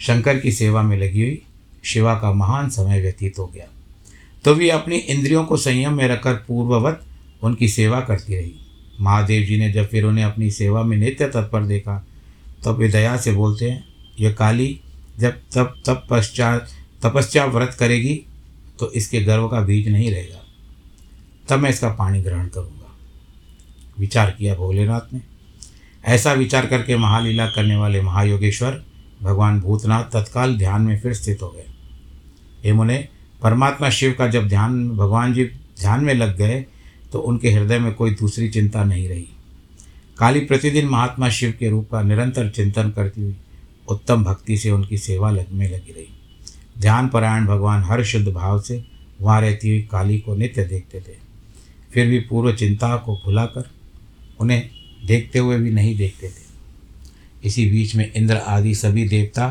शंकर 0.00 0.38
की 0.38 0.52
सेवा 0.52 0.82
में 0.82 0.96
लगी 0.98 1.22
हुई 1.22 1.42
शिवा 1.84 2.14
का 2.14 2.32
महान 2.32 2.70
समय 2.70 3.00
व्यतीत 3.00 3.38
हो 3.38 3.46
गया। 3.46 3.66
तो 4.44 4.54
भी 4.54 4.68
अपनी 4.68 4.96
इंद्रियों 4.96 5.44
को 5.44 5.56
संयम 5.56 5.94
में 5.94 6.06
रखकर 6.08 6.34
पूर्ववत 6.34 7.04
उनकी 7.42 7.68
सेवा 7.68 8.00
करती 8.00 8.36
रही। 8.36 8.54
महादेव 9.00 9.42
जी 9.42 9.58
ने 9.58 9.70
जब 9.72 9.88
फिर 9.88 10.04
उन्हें 10.04 10.24
अपनी 10.24 10.50
सेवा 10.50 10.82
में 10.82 10.96
नित्य 10.96 11.26
तत्पर 11.26 11.64
देखा, 11.64 12.06
तब 12.64 12.76
वे 12.76 12.88
दया 12.88 13.16
से 13.16 13.32
बोलते 13.32 13.70
हैं 13.70 13.84
यह 14.20 14.32
काली 14.32 14.80
जब 15.18 15.40
तब 15.54 15.74
तब 15.86 16.06
पश्चात 16.10 16.68
तपस्या 17.02 17.44
व्रत 17.44 17.76
करेगी 17.78 18.14
तो 18.78 18.90
इसके 18.92 19.20
गर्व 19.20 19.48
का 19.48 19.60
बीज 19.60 19.88
नहीं 19.88 20.10
रहेगा। 20.10 20.40
तब 21.48 21.58
मैं 21.58 21.70
इसका 21.70 21.88
पानी 21.88 22.22
ग्रहण 22.22 22.46
करूँगा। 22.48 22.96
विचार 23.98 24.30
किया 24.30 24.54
भोलेनाथ 24.54 25.12
ने। 25.14 25.20
ऐसा 26.04 26.32
विचार 26.32 26.66
करके 26.66 26.96
महालीला 26.96 27.46
करने 27.46 27.76
वाले 27.76 28.00
महायोगेश्वर 28.02 28.82
भगवान 29.22 29.60
भूतनाथ 29.60 30.04
तत्काल 30.04 30.56
ध्यान 30.58 30.82
में 30.82 31.00
फिर 31.00 31.14
स्थित 31.14 31.42
हो 31.42 31.48
गए। 31.48 31.66
हे 32.64 32.72
मुने 32.72 33.08
परमात्मा 33.42 33.88
शिव 33.90 34.14
का 34.18 34.26
जब 34.26 34.48
ध्यान, 34.48 34.88
भगवान 34.90 35.32
जी 35.34 35.44
ध्यान 35.80 36.04
में 36.04 36.14
लग 36.14 36.36
गए 36.36 36.64
तो 37.12 37.18
उनके 37.18 37.50
हृदय 37.50 37.78
में 37.78 37.92
कोई 37.94 38.10
दूसरी 38.10 38.48
चिंता 38.48 38.84
नहीं 38.84 39.08
रही। 39.08 39.28
काली 40.18 40.40
प्रतिदिन 40.40 40.88
महात्मा 40.88 41.28
शिव 41.28 41.54
के 41.58 41.70
रूप 41.70 41.88
का 41.90 42.02
निरंतर 42.02 42.48
चिंतन 42.50 42.90
करती 42.90 43.22
हुई, 43.22 43.34
उत्तम 43.88 44.24
भक्ति 44.24 44.56
से 44.56 44.70
उनकी 44.70 44.98
सेवा 44.98 45.30
लग, 45.30 45.52
में 45.52 45.66
लगी 45.66 45.92
रही। 45.92 46.08
ध्यान 46.80 47.08
परायण 47.08 47.46
भगवान 47.46 47.82
हर 47.82 48.04
शुद्ध 48.04 48.28
भाव 48.28 48.60
से 48.60 48.84
वहाँ 49.20 49.40
रहती 49.40 49.68
हुई 49.68 49.82
काली 49.82 50.18
को 50.18 50.34
नित्य 50.34 50.64
देखते 50.64 51.00
थे। 51.00 51.16
फिर 51.92 52.06
भी 52.06 52.18
पूर्व 52.20 52.52
चिंता 52.52 52.96
को 52.96 53.16
भुलाकर 53.24 53.70
उन्हें 54.40 54.70
देखते 55.06 55.38
हुए 55.38 55.58
भी 55.58 55.70
नहीं 55.70 55.96
देखते 55.96 56.28
थे। 56.28 56.50
इसी 57.44 57.66
बीच 57.66 57.94
में 57.96 58.12
इंद्र 58.12 58.36
आदि 58.36 58.74
सभी 58.74 59.08
देवता 59.08 59.48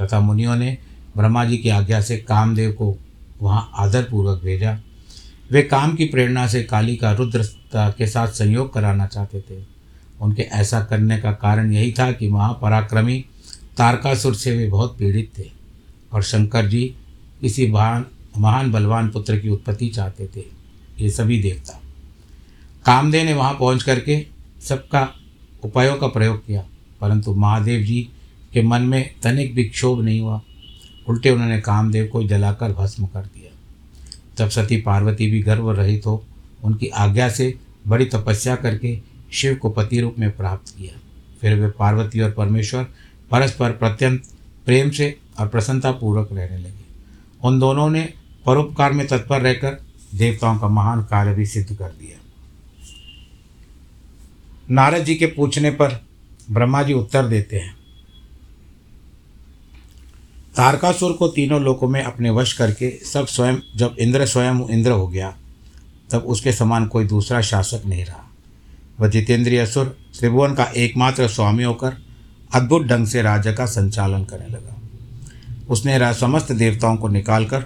तथा 0.00 0.20
मुनियों 0.20 0.56
ने 0.56 0.76
ब्रह्मा 1.16 1.44
जी 1.44 1.56
की 1.56 1.68
आज्ञा 1.68 2.00
से 2.00 2.16
कामदेव 2.18 2.72
को 2.72 2.96
वहाँ 3.42 3.70
आदरपूर्वक 3.76 4.42
भेजा। 4.42 4.78
वे 5.50 5.62
काम 5.62 5.94
की 5.96 6.04
प्रेरणा 6.04 6.46
से 6.46 6.62
काली 6.62 6.96
का 6.96 7.12
रुद्रता 7.12 7.88
के 7.90 8.06
साथ 8.06 8.28
संयोग 8.28 8.72
कराना 8.74 9.06
चाहते 9.06 9.40
थे। 9.40 9.62
उनके 10.20 10.42
ऐसा 10.42 10.80
करने 10.80 11.18
का 11.18 11.32
कारण 11.32 11.72
यही 11.72 11.92
था 11.92 12.10
कि 12.12 12.28
महापराक्रमी 12.28 13.18
तारकासुर 13.76 14.34
से 14.34 14.56
वे 14.56 14.68
बहुत 14.68 14.96
पीड़ित 14.98 15.30
थे 15.38 15.50
और 16.12 16.22
शंकर 16.22 16.66
जी 16.66 16.84
किसी 17.40 17.66
महान 17.66 18.04
महान 18.38 18.70
बलवान 18.72 19.08
पुत्र 19.10 19.38
की 19.38 19.48
उत्पत्ति 19.48 19.88
चाहते 19.88 20.26
थे। 20.36 20.44
ये 21.00 21.10
सभी 21.10 21.40
देवता। 21.42 21.80
कामदेव 22.84 23.24
ने 23.24 23.32
वहाँ 23.34 23.54
पहुँच 23.54 23.82
करके 23.82 24.24
सबका 24.60 25.08
उपायों 25.64 25.96
का 25.96 26.06
प्रयोग 26.06 26.46
किया, 26.46 26.64
परंतु 27.00 27.34
महादेव 27.34 27.82
जी 27.82 28.00
के 28.52 28.62
मन 28.62 28.82
में 28.82 29.14
तनिक 29.22 29.54
भी 29.54 29.64
क्षोभ 29.64 30.02
नहीं 30.04 30.20
हुआ। 30.20 30.40
उल्टे 31.08 31.30
उन्होंने 31.30 31.60
कामदेव 31.60 32.06
को 32.06 32.22
जलाकर 32.22 32.72
भस्म 32.72 33.06
कर 33.06 33.20
दिया। 33.20 33.58
तब 34.38 34.50
सती 34.50 34.76
पार्वती 34.76 35.30
भी 35.30 35.42
गर्व 35.42 35.70
रहित 35.70 36.06
हो, 36.06 36.24
उनकी 36.64 36.86
आज्ञा 36.86 37.28
से 37.28 37.58
बड़ी 37.88 38.04
तपस्या 38.04 38.56
करके 38.56 39.00
शिव 39.32 39.54
को 39.54 39.70
पति 39.70 40.00
रूप 40.00 40.14
में 40.18 40.36
प्राप्त 40.36 40.74
किया। 40.78 41.00
फिर 41.40 41.60
वे 41.60 41.70
पार्वती 41.70 42.20
और 42.20 42.30
परमेश्वर 42.30 42.86
परस्पर 43.30 43.70
प्रत्यंत 43.70 44.22
प्रेम 44.64 44.90
से 44.90 45.18
और 45.40 45.48
प्रसन्नतापूर्वक 45.48 46.28
रहने 46.32 46.58
लगे। 46.58 46.82
उन 47.44 47.58
दोनों 47.58 47.90
ने 47.90 48.12
परोपकार 48.46 48.92
में 48.92 49.06
तत्पर 49.06 49.40
रहकर 49.40 49.82
देवताओं 50.14 50.58
का 50.58 50.68
महान 50.68 51.02
कार्य 51.02 51.34
भी 51.34 51.46
सिद्ध 51.46 51.76
कर 51.76 51.88
दिया। 51.88 52.18
नारद 54.70 55.04
जी 55.04 55.14
के 55.14 55.26
पूछने 55.26 55.70
पर 55.70 56.04
ब्रह्मा 56.50 56.82
जी 56.82 56.92
उत्तर 56.92 57.26
देते 57.26 57.56
हैं। 57.56 57.81
तारकासुर 60.56 61.12
को 61.12 61.28
तीनों 61.28 61.62
लोकों 61.62 61.88
में 61.88 62.02
अपने 62.02 62.30
वश 62.30 62.52
करके 62.52 63.04
सब 63.04 63.26
स्वयं, 63.26 63.56
जब 63.76 63.96
इंद्र 63.98 64.26
स्वयं 64.26 64.68
इंद्र 64.68 64.90
हो 64.90 65.08
गया, 65.08 65.36
तब 66.10 66.18
उसके 66.18 66.52
समान 66.52 66.86
कोई 66.86 67.04
दूसरा 67.04 67.40
शासक 67.40 67.86
नहीं 67.86 68.04
रहा। 68.04 68.30
वह 69.00 69.08
जितेंद्रिय 69.08 69.58
असुर, 69.58 69.98
त्रिभुवन 70.18 70.54
का 70.54 70.64
एकमात्र 70.64 71.28
स्वामी 71.28 71.62
होकर 71.62 71.96
अद्भुत 72.54 72.82
ढंग 72.82 73.06
से 73.06 73.22
राज्य 73.22 73.52
का 73.52 73.66
संचालन 73.66 74.24
करने 74.24 74.46
लगा। 74.46 74.76
उसने 75.68 76.14
समस्त 76.14 76.52
देवताओं 76.52 76.96
को 76.96 77.08
निकालकर 77.08 77.64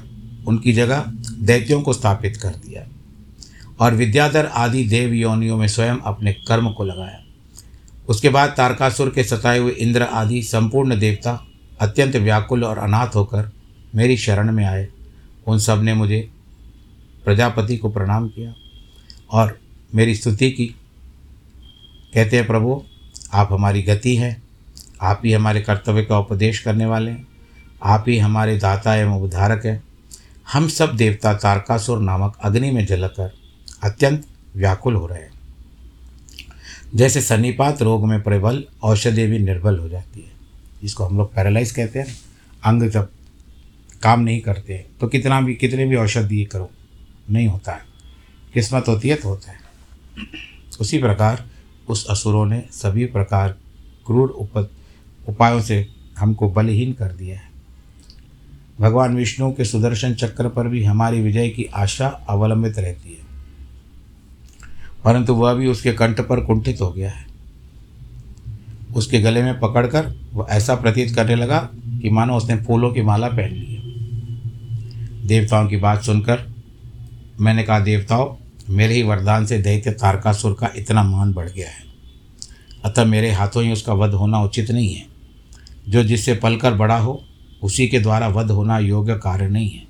उनकी 0.48 0.72
जगह 0.72 1.04
दैत्यों 1.40 1.82
को 1.82 1.92
स्थापित 1.92 2.36
कर 2.36 2.48
दिया 2.48 2.86
और 3.80 3.94
विद्याधर 3.94 4.46
आदि 4.46 4.84
देव 4.84 5.12
योनियों 5.12 5.56
में 5.56 5.68
स्वयं 5.68 5.96
अपने 5.96 6.32
कर्म 6.32 6.70
को 6.70 6.84
लगाया। 6.84 7.24
उसके 8.08 8.28
बाद 8.28 8.54
तारकासुर 8.56 9.10
के 9.10 9.24
सताए 9.24 9.58
हुए 9.58 9.72
इंद्र 9.72 10.02
आदि 10.02 10.42
संपूर्ण 10.42 10.98
देवता 10.98 11.45
अत्यंत 11.80 12.16
व्याकुल 12.16 12.64
और 12.64 12.78
अनाथ 12.78 13.06
होकर 13.06 13.52
मेरी 13.94 14.16
शरण 14.16 14.52
में 14.52 14.64
आए। 14.64 14.88
उन 15.46 15.58
सबने 15.58 15.94
मुझे 15.94 16.30
प्रजापति 17.24 17.76
को 17.76 17.90
प्रणाम 17.90 18.28
किया 18.28 18.54
और 19.30 19.58
मेरी 19.94 20.14
स्तुति 20.14 20.50
की। 20.50 20.66
कहते 22.14 22.36
हैं, 22.36 22.46
प्रभु, 22.46 22.84
आप 23.32 23.48
हमारी 23.52 23.82
गति 23.82 24.16
हैं। 24.16 24.42
आप 25.02 25.22
ही 25.24 25.32
हमारे 25.32 25.60
कर्तव्य 25.60 26.04
का 26.04 26.18
उपदेश 26.18 26.58
करने 26.58 26.86
वाले 26.86 27.10
हैं। 27.10 27.28
आप 27.82 28.04
ही 28.08 28.18
हमारे 28.18 28.58
दाता 28.58 28.94
एवं 28.94 29.20
उद्धारक 29.20 29.66
हैं। 29.66 29.82
हम 30.52 30.68
सब 30.68 30.96
देवता 30.96 31.34
तारकासुर 31.34 31.98
नामक 31.98 32.38
अग्नि 32.42 32.70
में 32.70 32.86
जलकर 32.86 33.34
अत्यंत 33.82 34.26
व्याकुल 34.56 34.94
हो 34.94 35.06
रहे 35.06 35.18
हैं। 35.18 35.32
जैसे 36.94 37.20
सन्निपात 37.20 37.82
रोग 37.82 38.08
में 38.08 38.22
प्रबल 38.22 38.64
औषधि 38.82 39.26
भी 39.26 39.38
निर्बल 39.38 39.78
हो 39.78 39.88
जाती 39.88 40.20
है। 40.20 40.35
जिसको 40.86 41.04
हम 41.04 41.16
लोग 41.16 41.34
पैरालाइज 41.34 41.70
कहते 41.70 41.98
हैं, 41.98 42.06
अंग 42.64 42.82
जब 42.90 43.10
काम 44.02 44.20
नहीं 44.20 44.40
करते 44.40 44.86
तो 45.00 45.08
कितना 45.08 45.40
भी, 45.40 45.54
कितने 45.54 45.84
भी 45.84 45.96
औषध 45.96 46.22
दिए 46.22 46.44
करो, 46.44 46.70
नहीं 47.30 47.46
होता 47.48 47.72
है। 47.72 47.78
किस्मत 48.54 48.84
होती 48.88 49.08
है 49.08 49.14
तो 49.14 49.28
होता 49.28 49.50
है। 49.50 49.58
उसी 50.80 50.98
प्रकार 50.98 51.46
उस 51.88 52.06
असुरों 52.06 52.46
ने 52.46 52.62
सभी 52.70 53.06
प्रकार 53.06 53.48
क्रूर 54.06 54.28
उप 54.28 54.70
उपायों 55.28 55.60
से 55.60 55.88
हमको 56.18 56.50
बलहीन 56.50 56.92
कर 56.92 57.12
दिया 57.12 57.36
है। 57.36 57.50
भगवान 58.80 59.16
विष्णु 59.16 59.52
के 59.52 59.64
सुदर्शन 59.64 60.14
चक्र 60.14 60.48
पर 60.48 60.68
भी 60.68 60.84
हमारी 60.84 61.20
विजय 61.20 61.48
की 61.48 61.64
आशा 61.64 62.08
अवलंबित 62.08 62.78
रहती 62.78 63.08
है। 63.08 63.26
परंतु 65.04 65.34
वह 65.34 65.54
भी 65.54 65.68
उसके 65.68 65.92
कंठ 65.92 66.20
पर 66.20 66.44
कुंठित 66.44 66.80
हो 66.80 66.92
गया 66.92 67.10
है। 67.10 67.35
उसके 68.96 69.20
गले 69.20 69.42
में 69.42 69.60
पकड़कर 69.60 70.14
वह 70.34 70.46
ऐसा 70.50 70.74
प्रतीत 70.74 71.14
करने 71.14 71.34
लगा 71.34 71.70
कि 71.74 72.10
मानो 72.10 72.36
उसने 72.36 72.56
फूलों 72.56 72.92
की 72.92 73.02
माला 73.02 73.28
पहन 73.28 73.50
ली 73.50 73.74
है। 73.74 73.76
देवताओं 75.26 75.68
की 75.68 75.76
बात 75.76 76.02
सुनकर 76.02 76.54
मैंने 77.40 77.62
कहा, 77.62 77.80
देवताओं, 77.80 78.36
मेरे 78.70 78.94
ही 78.94 79.02
वरदान 79.02 79.46
से 79.46 79.58
दैत्य 79.58 79.90
तारकासुर 79.90 80.56
का 80.60 80.70
इतना 80.76 81.02
मान 81.02 81.32
बढ़ 81.32 81.50
गया 81.50 81.68
है। 81.68 81.86
अतः 82.84 83.04
मेरे 83.04 83.32
हाथों 83.32 83.64
ही 83.64 83.72
उसका 83.72 83.92
वध 83.92 84.14
होना 84.14 84.40
उचित 84.40 84.70
नहीं 84.70 84.94
है। 84.94 85.06
जो 85.88 86.04
जिससे 86.04 86.34
पलकर 86.34 86.74
बड़ा 86.74 86.98
हो, 86.98 87.24
उसी 87.62 87.88
के 87.88 87.98
द्वारा 87.98 88.28
वध 88.28 88.50
होना 88.50 88.78
योग्य 88.78 89.14
कार्य 89.14 89.48
नहीं 89.48 89.70
है। 89.70 89.86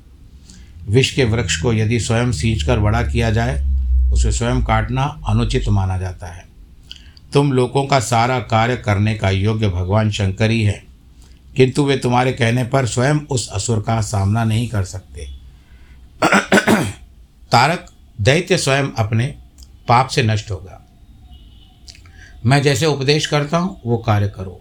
विष 0.89 1.15
के 1.15 1.25
वृक्ष 1.25 1.63
को 1.63 1.73
यदि 1.73 2.01
स्वयं 2.01 2.33
सींच 2.33 2.63
कर 2.63 2.79
बड़ा 2.79 3.03
किया 3.03 3.31
जाए, 3.31 3.67
उसे 4.13 4.33
स्वयं 4.33 4.63
काटना 4.63 5.21
अनुचित 5.29 5.69
माना 5.69 5.99
जाता 5.99 6.27
है। 6.27 6.46
तुम 7.33 7.53
लोगों 7.53 7.85
का 7.87 8.01
सारा 8.01 8.41
कार्य 8.41 8.77
करने 8.77 9.15
का 9.15 9.31
योग्य 9.31 9.69
भगवान 9.69 10.11
शंकर 10.11 10.51
ही 10.51 10.63
है। 10.63 10.85
किंतु 11.57 11.85
वे 11.85 11.97
तुम्हारे 11.97 12.33
कहने 12.33 12.65
पर 12.65 12.87
स्वयं 12.87 13.19
उस 13.19 13.49
असुर 13.49 13.81
का 13.81 14.01
सामना 14.01 14.45
नहीं 14.45 14.69
कर 14.69 14.85
सकते। 14.85 15.29
तारक, 17.53 17.87
दैत्य 18.21 18.59
स्वयं 18.59 18.89
अपने 18.99 19.27
पाप 19.89 20.09
से 20.09 20.23
नष्ट 20.23 20.51
होगा। 20.51 20.87
मैं 22.47 22.63
जैसे 22.63 22.87
उपदेश 22.87 23.27
करता 23.27 23.59
हूँ, 23.59 23.81
वो 23.87 23.97
कार्य 23.99 24.29
करो। 24.29 24.61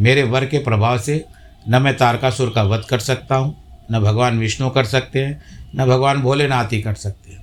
मेरे 0.00 0.22
वर 0.22 0.46
के 0.46 0.58
प्रभाव 0.58 0.98
से 0.98 1.24
न 1.68 1.82
मैं 1.82 1.96
तारकासुर 1.96 2.52
का 2.54 2.62
वध 2.62 2.82
कर 2.90 2.98
सकता 2.98 3.36
हूँ, 3.36 3.56
न 3.92 4.00
भगवान 4.00 4.38
विष्णु 4.38 4.70
कर 4.70 4.84
सकते 4.84 5.24
हैं, 5.24 5.42
न 5.76 5.86
भगवान 5.86 6.22
भोलेनाथ 6.22 6.64
ही 6.64 6.82
कर 6.82 6.94
सकते 6.94 7.32
हैं। 7.32 7.37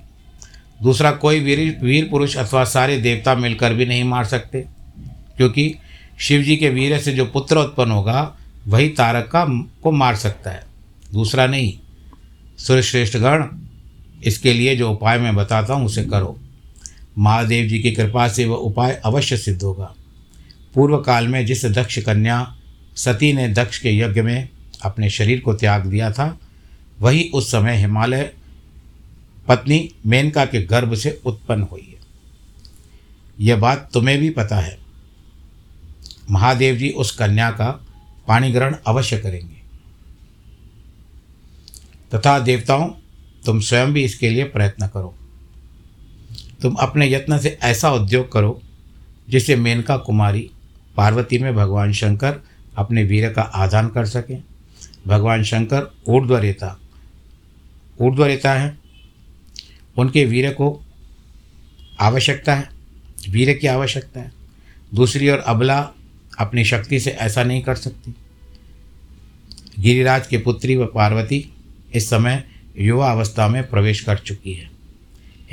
दूसरा, 0.80 1.10
कोई 1.12 1.40
वीर 1.40 1.78
वीर 1.82 2.08
पुरुष 2.08 2.36
अथवा 2.36 2.64
सारे 2.64 2.96
देवता 2.98 3.34
मिलकर 3.34 3.74
भी 3.74 3.86
नहीं 3.86 4.04
मार 4.04 4.24
सकते, 4.24 4.64
क्योंकि 5.36 5.74
शिव 6.18 6.42
जी 6.42 6.56
के 6.56 6.68
वीर 6.70 6.98
से 6.98 7.12
जो 7.12 7.24
पुत्र 7.26 7.58
उत्पन्न 7.58 7.90
होगा, 7.90 8.36
वही 8.66 8.88
तारक 8.88 9.28
का, 9.28 9.44
को 9.82 9.90
मार 9.92 10.16
सकता 10.16 10.50
है। 10.50 10.64
दूसरा 11.12 11.46
नहीं 11.46 11.72
सूर्यश्रेष्ठ 12.58 13.16
गण, 13.16 13.44
इसके 14.24 14.52
लिए 14.52 14.76
जो 14.76 14.90
उपाय 14.90 15.18
मैं 15.18 15.34
बताता 15.36 15.74
हूँ, 15.74 15.86
उसे 15.86 16.04
करो। 16.04 16.38
महादेव 17.18 17.68
जी 17.68 17.78
की 17.78 17.90
कृपा 17.90 18.26
से 18.28 18.44
वह 18.44 18.56
उपाय 18.56 19.00
अवश्य 19.04 19.36
सिद्ध 19.36 19.62
होगा। 19.62 19.94
पूर्व 20.74 20.96
काल 20.98 21.28
में 21.28 21.44
जिस 21.46 21.64
दक्ष 21.66 21.98
कन्या 21.98 22.54
सती 22.96 23.32
ने 23.32 23.48
दक्ष 23.48 23.78
के 23.78 23.96
यज्ञ 23.98 24.22
में 24.22 24.48
अपने 24.84 25.10
शरीर 25.10 25.40
को 25.40 25.54
त्याग 25.54 25.86
दिया 25.86 26.10
था, 26.10 26.38
वही 27.00 27.30
उस 27.34 27.50
समय 27.50 27.76
हिमालय 27.76 28.30
पत्नी 29.48 29.90
मेनका 30.06 30.44
के 30.44 30.62
गर्भ 30.62 30.94
से 30.94 31.20
उत्पन्न 31.26 31.62
हुई 31.62 31.88
है। 31.88 32.06
यह 33.40 33.56
बात 33.56 33.90
तुम्हें 33.92 34.18
भी 34.18 34.30
पता 34.30 34.56
है। 34.56 34.78
महादेव 36.30 36.76
जी 36.76 36.90
उस 36.90 37.16
कन्या 37.16 37.50
का 37.50 37.86
पाणी 38.28 38.52
ग्रहण 38.52 38.76
अवश्य 38.86 39.18
करेंगे। 39.18 39.56
तथा 42.14 42.38
देवताओं, 42.38 42.90
तुम 43.46 43.60
स्वयं 43.60 43.92
भी 43.92 44.04
इसके 44.04 44.30
लिए 44.30 44.44
प्रयत्न 44.44 44.86
करो। 44.86 45.14
तुम 46.62 46.74
अपने 46.74 47.12
यत्न 47.12 47.38
से 47.38 47.58
ऐसा 47.62 47.92
उद्योग 47.92 48.32
करो, 48.32 48.62
जिससे 49.28 49.56
मेनका 49.56 49.96
कुमारी 49.96 50.50
पार्वती 50.96 51.38
में 51.38 51.54
भगवान 51.54 51.92
शंकर 51.92 52.40
अपने 52.76 53.04
वीर 53.04 53.32
का 53.32 53.42
आदान 53.42 53.88
कर 53.88 54.06
सकें। 54.06 54.42
भगवान 55.06 55.42
शंकर 55.42 55.94
ऊर्ध्वरेता 56.08 56.80
ऊर्ध्व 58.00 58.24
रहता 58.24 58.52
है। 58.52 58.85
उनके 59.98 60.24
वीर 60.24 60.50
को 60.50 60.84
आवश्यकता 62.00 62.54
है, 62.54 62.68
वीर 63.28 63.52
की 63.52 63.66
आवश्यकता 63.66 64.20
है। 64.20 64.32
दूसरी 64.94 65.30
ओर 65.30 65.38
अबला 65.38 65.90
अपनी 66.38 66.64
शक्ति 66.64 67.00
से 67.00 67.10
ऐसा 67.10 67.44
नहीं 67.44 67.62
कर 67.62 67.74
सकती। 67.74 68.14
गिरिराज 69.78 70.26
की 70.26 70.38
पुत्री 70.38 70.76
व 70.76 70.86
पार्वती 70.86 71.52
इस 71.94 72.10
समय 72.10 72.44
युवा 72.78 73.10
अवस्था 73.10 73.48
में 73.48 73.70
प्रवेश 73.70 74.00
कर 74.00 74.18
चुकी 74.18 74.52
है। 74.52 74.70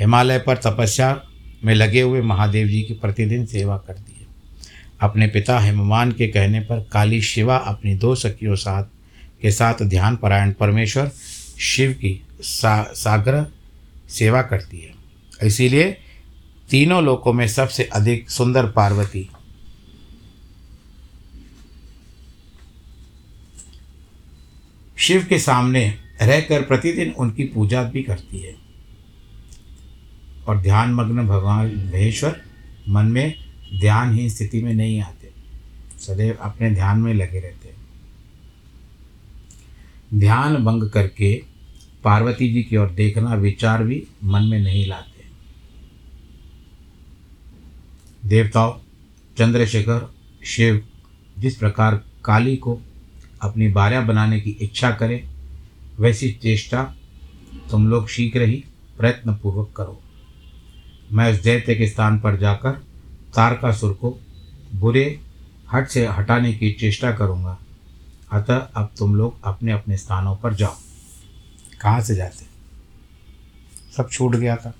हिमालय 0.00 0.38
पर 0.38 0.56
तपस्या 0.56 1.22
में 1.64 1.74
लगे 1.74 2.00
हुए 2.00 2.20
महादेव 2.20 2.68
जी 2.68 2.82
की 2.82 2.94
प्रतिदिन 2.94 3.46
सेवा 3.46 3.76
करती 3.76 4.12
है। 4.20 4.26
अपने 5.00 5.26
पिता 5.26 5.58
हेममान 5.58 6.12
के 6.12 6.28
कहने 6.28 6.60
पर 6.60 6.88
काली 6.92 7.22
शिवा 7.22 7.56
अपनी 7.56 7.94
दो 7.94 8.14
सखियों 8.14 8.54
साथ 8.54 8.84
के 9.42 9.50
साथ 9.50 9.74
ध्यान 9.82 10.16
परायण 10.16 10.52
परमेश्वर, 10.52 11.10
शिव 11.58 11.92
की 11.92 12.22
सा 12.40 12.92
सागर 12.94 13.53
सेवा 14.14 14.42
करती 14.42 14.78
है। 14.78 14.94
इसीलिए 15.46 15.96
तीनों 16.70 17.04
लोकों 17.04 17.32
में 17.32 17.48
सबसे 17.48 17.84
अधिक 17.84 18.30
सुंदर 18.30 18.66
पार्वती। 18.66 19.30
शिव 24.96 25.26
के 25.28 25.38
सामने 25.38 25.98
रहकर 26.22 26.62
प्रतिदिन 26.62 27.10
उनकी 27.10 27.44
पूजा 27.44 27.82
भी 27.82 28.02
करती 28.02 28.38
है। 28.38 28.56
और 30.48 30.60
ध्यान 30.60 30.94
मग्न 30.94 31.26
भगवान 31.26 31.66
महेश्वर 31.66 32.42
मन 32.88 33.04
में 33.04 33.34
ध्यानहीन 33.80 34.28
स्थिति 34.28 34.62
में 34.62 34.74
नहीं 34.74 35.00
आते। 35.00 35.30
सदैव 35.98 36.38
अपने 36.40 36.70
ध्यान 36.70 36.98
में 36.98 37.14
लगे 37.14 37.40
रहते 37.40 37.68
हैं। 37.68 37.86
ध्यान 40.14 40.56
भंग 40.56 40.90
करके 40.90 41.53
पार्वती 42.04 42.52
जी 42.52 42.62
की 42.62 42.76
ओर 42.76 42.90
देखना 42.90 43.34
विचार 43.34 43.84
भी 43.84 44.06
मन 44.24 44.42
में 44.42 44.60
नहीं 44.60 44.86
लाते। 44.86 45.24
देवताओं, 48.28 48.72
चंद्रशेखर, 49.38 50.14
शिव, 50.44 50.84
जिस 51.38 51.56
प्रकार 51.56 52.04
काली 52.24 52.56
को 52.56 52.80
अपनी 53.42 53.68
बारिया 53.68 54.00
बनाने 54.00 54.40
की 54.40 54.50
इच्छा 54.50 54.90
करें, 54.90 55.28
वैसी 56.00 56.30
चेष्टा 56.32 56.94
तुम 57.70 57.88
लोग 57.88 58.08
शीघ्र 58.08 58.42
ही 58.42 58.64
प्रयत्नपूर्वक 58.98 59.72
करो। 59.76 60.00
मैं 61.12 61.32
उस 61.32 61.42
दैत्य 61.42 61.74
के 61.74 61.88
स्थान 61.88 62.20
पर 62.20 62.36
जाकर 62.36 62.70
तारकासुर 63.34 63.92
को 63.92 64.20
बुरे 64.74 65.20
हट 65.72 65.88
से 65.88 66.06
हटाने 66.06 66.52
की 66.52 66.72
चेष्टा 66.72 67.12
करूँगा। 67.12 67.58
अतः 68.32 68.56
अब 68.56 68.90
तुम 68.98 69.14
लोग 69.14 69.36
अपने 69.44 69.72
अपने 69.72 69.96
स्थानों 69.96 70.36
पर 70.36 70.54
जाओ। 70.54 70.76
कहाँ 71.82 72.00
से 72.00 72.14
जाते? 72.14 72.44
सब 73.96 74.10
छूट 74.10 74.36
गया 74.36 74.56
था। 74.56 74.74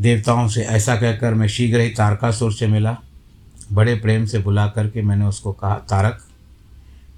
देवताओं 0.00 0.48
से 0.48 0.62
ऐसा 0.62 0.96
कहकर 0.96 1.34
मैं 1.34 1.48
शीघ्र 1.48 1.80
ही 1.80 1.90
तारकासुर 1.90 2.52
से 2.52 2.66
मिला। 2.66 2.98
बड़े 3.72 3.94
प्रेम 3.94 4.26
से 4.26 4.38
बुला 4.38 4.66
करके 4.66 5.02
मैंने 5.02 5.24
उसको 5.24 5.52
कहा, 5.52 5.74
तारक, 5.74 6.24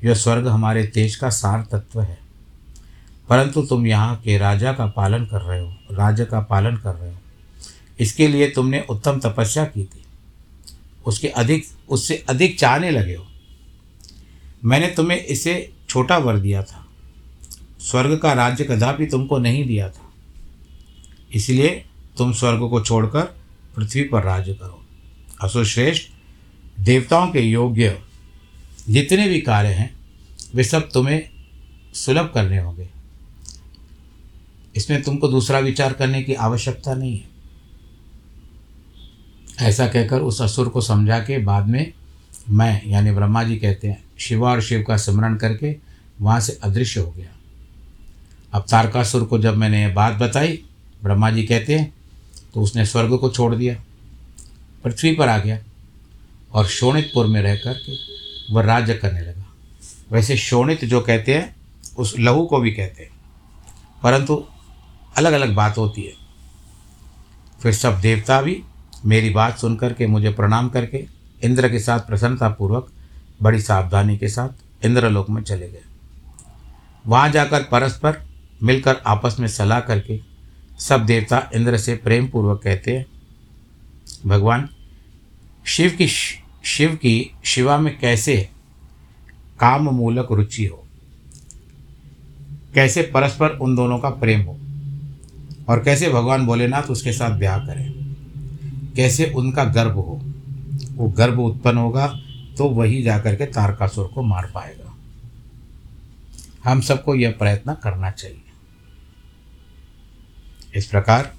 यह 0.04 0.14
स्वर्ग 0.14 0.48
हमारे 0.48 0.86
तेज 0.86 1.16
का 1.16 1.30
सार 1.30 1.66
तत्व 1.72 2.00
है। 2.00 2.18
परंतु 3.28 3.62
तुम 3.62 3.86
यहाँ 3.86 4.16
के 4.16 4.38
राजा 4.38 4.72
का 4.72 4.86
पालन 4.86 5.24
कर 5.24 5.40
रहे 5.40 5.60
हो 5.60 5.76
राज्य 5.92 6.24
का 6.24 6.40
पालन 6.40 6.76
कर 6.76 6.94
रहे 6.94 7.12
हो। 7.12 7.18
इसके 8.00 8.28
लिए 8.28 8.50
तुमने 8.50 8.86
उत्तम 8.90 9.20
तपस्या 9.20 9.64
की 9.64 9.84
थी। 9.84 10.04
उसके 11.06 11.28
अधिक, 11.28 11.64
उससे 11.88 12.24
अधिक 12.28 12.58
चाहने 12.58 12.90
लगे 12.90 13.14
हो। 13.14 13.26
मैंने 14.64 14.86
तुम्हें 14.86 15.18
इसे 15.18 15.72
छोटा 15.90 16.18
वर 16.18 16.38
दिया 16.38 16.62
था। 16.62 16.86
स्वर्ग 17.80 18.18
का 18.18 18.32
राज्य 18.32 18.64
कदापि 18.64 19.06
तुमको 19.06 19.38
नहीं 19.38 19.66
दिया 19.66 19.88
था। 19.88 20.12
इसलिए 21.34 21.84
तुम 22.18 22.32
स्वर्ग 22.32 22.70
को 22.70 22.80
छोड़कर 22.80 23.22
पृथ्वी 23.76 24.02
पर 24.02 24.22
राज्य 24.22 24.54
करो। 24.54 24.86
असुश्रेष्ठ 25.42 26.08
देवताओं 26.80 27.28
के 27.28 27.40
योग्य 27.40 28.02
जितने 28.88 29.28
भी 29.28 29.40
कार्य 29.40 29.68
हैं, 29.68 30.00
वे 30.54 30.64
सब 30.64 30.90
तुम्हें 30.90 31.30
सुलभ 31.94 32.30
करने 32.34 32.60
होंगे। 32.60 32.90
इसमें 34.76 35.02
तुमको 35.02 35.28
दूसरा 35.28 35.58
विचार 35.58 35.92
करने 35.92 36.22
की 36.22 36.34
आवश्यकता 36.34 36.94
नहीं 36.94 37.18
है। 37.18 37.30
ऐसा 39.68 39.86
कहकर 39.86 40.20
उस 40.20 40.42
असुर 40.42 40.68
को 40.68 40.80
समझा 40.80 41.18
के 41.18 41.38
बाद 41.38 41.66
में 41.68 41.92
मैं, 42.50 42.80
यानी 42.86 43.10
ब्रह्मा 43.10 43.42
जी 43.44 43.56
कहते 43.56 43.88
हैं, 43.88 44.02
शिवा 44.18 44.50
और 44.50 44.60
शिव 44.62 44.82
का 44.82 44.96
स्मरण 44.96 45.36
करके 45.36 45.76
वहाँ 46.20 46.40
से 46.40 46.58
अदृश्य 46.62 47.00
हो 47.00 47.10
गया। 47.10 47.28
अब 48.52 48.64
तारकासुर 48.70 49.24
को 49.24 49.38
जब 49.38 49.56
मैंने 49.56 49.82
ये 49.82 49.92
बात 49.94 50.14
बताई, 50.14 50.58
ब्रह्मा 51.02 51.30
जी 51.30 51.42
कहते 51.42 51.78
हैं 51.78 51.92
तो 52.54 52.62
उसने 52.62 52.86
स्वर्ग 52.86 53.16
को 53.18 53.30
छोड़ 53.30 53.54
दिया, 53.54 53.74
पृथ्वी 54.84 55.12
पर 55.14 55.28
आ 55.28 55.38
गया 55.38 55.58
और 56.52 56.66
शोणितपुर 56.68 57.26
में 57.26 57.40
रह 57.42 57.56
कर 57.56 57.74
के 57.76 57.96
वह 58.50 58.62
राज्य 58.62 58.94
करने 58.94 59.20
लगा। 59.20 59.46
वैसे 60.12 60.36
शोणित 60.38 60.84
जो 60.84 61.00
कहते 61.00 61.34
हैं, 61.34 61.54
उस 61.98 62.14
लहू 62.18 62.44
को 62.44 62.58
भी 62.58 62.70
कहते 62.70 63.02
हैं, 63.02 63.10
परंतु 64.02 64.44
अलग 65.16 65.32
अलग 65.32 65.54
बात 65.54 65.78
होती 65.78 66.02
है। 66.02 66.12
फिर 67.60 67.72
सब 67.74 68.00
देवता 68.00 68.40
भी 68.42 68.62
मेरी 69.06 69.30
बात 69.30 69.58
सुन 69.58 69.76
कर 69.76 69.92
के 69.92 70.06
मुझे 70.06 70.30
प्रणाम 70.30 70.68
करके 70.68 71.04
इंद्र 71.44 71.68
के 71.68 71.78
साथ 71.78 72.00
प्रसन्नतापूर्वक, 72.00 72.92
बड़ी 73.42 73.60
सावधानी 73.60 74.18
के 74.18 74.28
साथ 74.28 74.48
इंद्रलोक 74.84 75.30
में 75.30 75.42
चले 75.42 75.68
गए। 75.68 75.82
वहाँ 77.06 77.30
जाकर 77.30 77.62
परस्पर 77.62 78.22
मिलकर 78.62 78.96
आपस 79.06 79.36
में 79.40 79.48
सलाह 79.48 79.80
करके 79.80 80.20
सब 80.78 81.06
देवता 81.06 81.50
इंद्र 81.54 81.78
से 81.78 81.96
प्रेम 81.96 82.28
पूर्वक 82.28 82.60
कहते 82.62 82.96
हैं, 82.96 83.06
भगवान, 84.26 84.68
शिव 85.64 85.90
की 85.90 86.08
शिव 86.64 86.94
की 86.94 87.34
शिवा 87.44 87.78
में 87.78 87.98
कैसे 87.98 88.48
काम 89.60 89.88
मूलक 89.88 90.28
रुचि 90.32 90.66
हो? 90.66 90.84
कैसे 92.74 93.02
परस्पर 93.02 93.50
उन 93.50 93.76
दोनों 93.76 93.98
का 93.98 94.10
प्रेम 94.10 94.40
हो? 94.40 94.58
और 95.68 95.84
कैसे 95.84 96.08
भगवान 96.08 96.46
भोलेनाथ 96.46 96.82
उसके 96.82 97.12
साथ 97.12 97.30
ब्याह 97.30 97.58
करें? 97.58 98.16
कैसे 98.96 99.32
उनका 99.36 99.64
गर्भ 99.64 99.92
हो? 99.92 100.29
वो 101.00 101.08
गर्भ 101.08 101.38
उत्पन्न 101.40 101.78
होगा 101.78 102.06
तो 102.58 102.68
वही 102.68 103.02
जाकर 103.02 103.34
के 103.34 103.46
तारकासुर 103.46 104.06
को 104.06 104.22
मार 104.22 104.50
पाएगा। 104.54 104.94
हम 106.64 106.80
सबको 106.80 107.14
यह 107.14 107.34
प्रयत्न 107.38 107.74
करना 107.74 108.10
चाहिए। 108.10 108.42
इस 110.74 110.86
प्रकार 110.86 111.32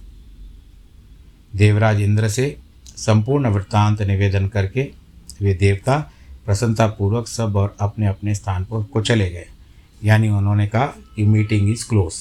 देवराज 1.56 2.02
इंद्र 2.02 2.30
से 2.30 2.56
संपूर्ण 2.97 3.47
वृत्तांत 3.47 4.02
निवेदन 4.02 4.47
करके 4.47 4.89
वे 5.41 5.54
देवता 5.54 5.97
प्रसन्नतापूर्वक 6.45 7.28
सब 7.28 7.56
और 7.56 7.76
अपने 7.82 8.08
अपने 8.08 8.36
स्थान 8.36 8.63
पर 8.63 8.84
को 8.84 9.02
चले 9.02 9.30
गए। 9.30 9.45
यानी 10.04 10.30
उन्होंने 10.30 10.67
कहा 10.67 10.86
कि 11.15 11.24
मीटिंग 11.26 11.69
इज़ 11.71 11.88
क्लोज 11.89 12.13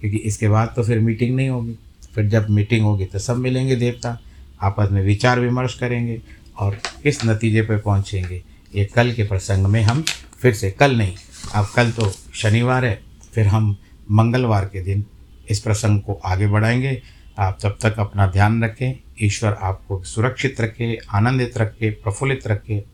क्योंकि 0.00 0.18
इसके 0.18 0.48
बाद 0.48 0.72
तो 0.76 0.82
फिर 0.82 0.98
मीटिंग 1.00 1.36
नहीं 1.36 1.48
होगी। 1.48 1.78
फिर 2.14 2.28
जब 2.28 2.50
मीटिंग 2.50 2.84
होगी 2.84 3.04
तो 3.04 3.18
सब 3.18 3.36
मिलेंगे 3.36 3.76
देवता। 3.76 4.18
आपस 4.62 4.88
में 4.92 5.02
विचार 5.02 5.40
विमर्श 5.40 5.74
करेंगे। 5.74 6.20
और 6.58 6.74
किस 7.02 7.24
नतीजे 7.24 7.62
पर 7.62 7.78
पहुँचेंगे। 7.78 8.42
ये 8.74 8.84
कल 8.84 9.12
के 9.12 9.24
प्रसंग 9.24 9.66
में 9.66 9.82
हम 9.82 10.04
फिर 10.42 10.54
से, 10.54 10.70
कल 10.70 10.96
नहीं, 10.96 11.14
अब 11.54 11.66
कल 11.76 11.90
तो 11.90 12.10
शनिवार 12.34 12.84
है, 12.84 13.02
फिर 13.34 13.46
हम 13.46 13.76
मंगलवार 14.10 14.64
के 14.64 14.80
दिन 14.80 15.04
इस 15.48 15.60
प्रसंग 15.60 16.00
को 16.00 16.20
आगे 16.24 16.46
बढ़ाएँगे। 16.46 17.02
आप 17.38 17.58
तब 17.62 17.78
तक 17.82 17.98
अपना 17.98 18.26
ध्यान 18.26 18.64
रखें, 18.64 19.00
ईश्वर 19.22 19.52
आपको 19.52 20.02
सुरक्षित 20.02 20.60
रखे, 20.60 20.98
आनंदित 21.10 21.58
रखे, 21.58 21.90
प्रफुल्लित 21.90 22.46
रखे 22.46 22.84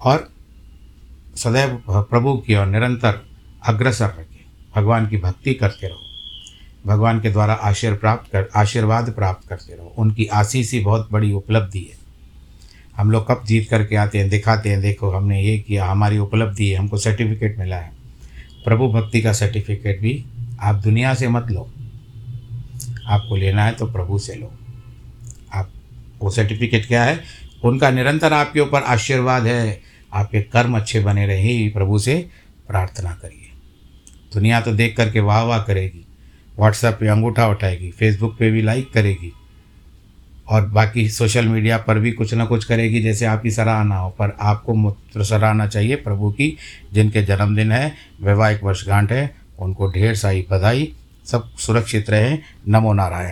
और 0.00 0.28
सदैव 1.36 1.82
प्रभु 1.90 2.36
की 2.36 2.54
ओर 2.54 2.66
निरंतर 2.66 3.26
अग्रसर 3.66 4.06
रखे। 4.06 4.44
भगवान 4.76 5.08
की 5.08 5.16
भक्ति 5.16 5.54
करते 5.54 5.86
रहो। 5.86 6.02
भगवान 6.86 7.20
के 7.20 7.30
द्वारा 7.30 7.54
आशीर्वाद 7.54 8.00
प्राप्त 8.00 8.32
कर, 8.32 8.48
आशीर्वाद 8.56 9.10
प्राप्त 9.10 9.48
करते 9.48 9.74
रहो। 9.74 9.94
उनकी 9.98 10.26
आशीष 10.26 10.72
ही 10.72 10.80
बहुत 10.80 11.08
बड़ी 11.12 11.32
उपलब्धि 11.32 11.78
है। 11.78 12.05
हम 12.96 13.10
लोग 13.10 13.28
कब 13.28 13.42
जीत 13.46 13.70
करके 13.70 13.96
आते 13.96 14.18
हैं, 14.18 14.28
दिखाते 14.28 14.68
हैं, 14.68 14.80
देखो 14.80 15.10
हमने 15.10 15.42
ये 15.42 15.58
किया, 15.58 15.86
हमारी 15.86 16.18
उपलब्धि 16.18 16.68
है, 16.68 16.78
हमको 16.78 16.98
सर्टिफिकेट 16.98 17.58
मिला 17.58 17.76
है। 17.76 17.92
प्रभु 18.64 18.88
भक्ति 18.88 19.22
का 19.22 19.32
सर्टिफिकेट 19.32 20.00
भी 20.00 20.24
आप 20.60 20.74
दुनिया 20.74 21.14
से 21.14 21.28
मत 21.28 21.50
लो। 21.50 21.70
आपको 23.06 23.36
लेना 23.36 23.64
है 23.64 23.72
तो 23.72 23.86
प्रभु 23.86 24.18
से 24.18 24.34
लो। 24.34 24.52
आप, 25.54 25.70
वो 26.20 26.30
सर्टिफिकेट 26.30 26.86
क्या 26.86 27.04
है? 27.04 27.20
उनका 27.64 27.90
निरंतर 27.90 28.32
आपके 28.32 28.60
ऊपर 28.60 28.82
आशीर्वाद 28.82 29.46
है। 29.46 29.80
आपके 30.12 30.40
कर्म 30.42 30.76
अच्छे 30.76 31.00
बने 31.00 31.26
रहे, 31.26 31.68
प्रभु 31.68 31.98
से 31.98 32.28
प्रार्थना 32.68 33.12
करिए। 33.22 33.50
दुनिया 34.34 34.60
तो 34.60 34.72
देख 34.72 34.96
करके 34.96 35.20
वाह 35.20 35.42
वाह 35.42 35.62
करेगी। 35.62 36.06
व्हाट्सएप 36.58 36.96
पे 37.00 37.08
अंगूठा 37.08 37.48
उठाएगी 37.48 37.90
फेसबुक 37.90 38.36
पे 38.38 38.50
भी 38.50 38.62
लाइक 38.62 38.92
करेगी। 38.92 39.32
और 40.48 40.66
बाकी 40.66 41.08
सोशल 41.08 41.46
मीडिया 41.48 41.78
पर 41.78 41.98
भी 41.98 42.12
कुछ 42.12 42.34
ना 42.34 42.44
कुछ 42.44 42.64
करेगी, 42.64 43.02
जैसे 43.02 43.26
आपकी 43.26 43.50
सराहना 43.50 43.96
हो, 43.96 44.10
पर 44.10 44.36
आपको 44.40 44.96
सराहना 45.24 45.66
चाहिए 45.66 45.96
प्रभु 45.96 46.30
की, 46.30 46.56
जिनके 46.92 47.22
जन्मदिन 47.22 47.72
है, 47.72 47.94
वैवाहिक 48.22 48.64
वर्षगांठ 48.64 49.12
है, 49.12 49.36
उनको 49.58 49.90
ढेर 49.90 50.14
सारी 50.14 50.46
बधाई, 50.50 50.92
सब 51.26 51.50
सुरक्षित 51.56 52.10
रहें, 52.10 52.38
नमो 52.68 52.92
नारायण। 52.92 53.24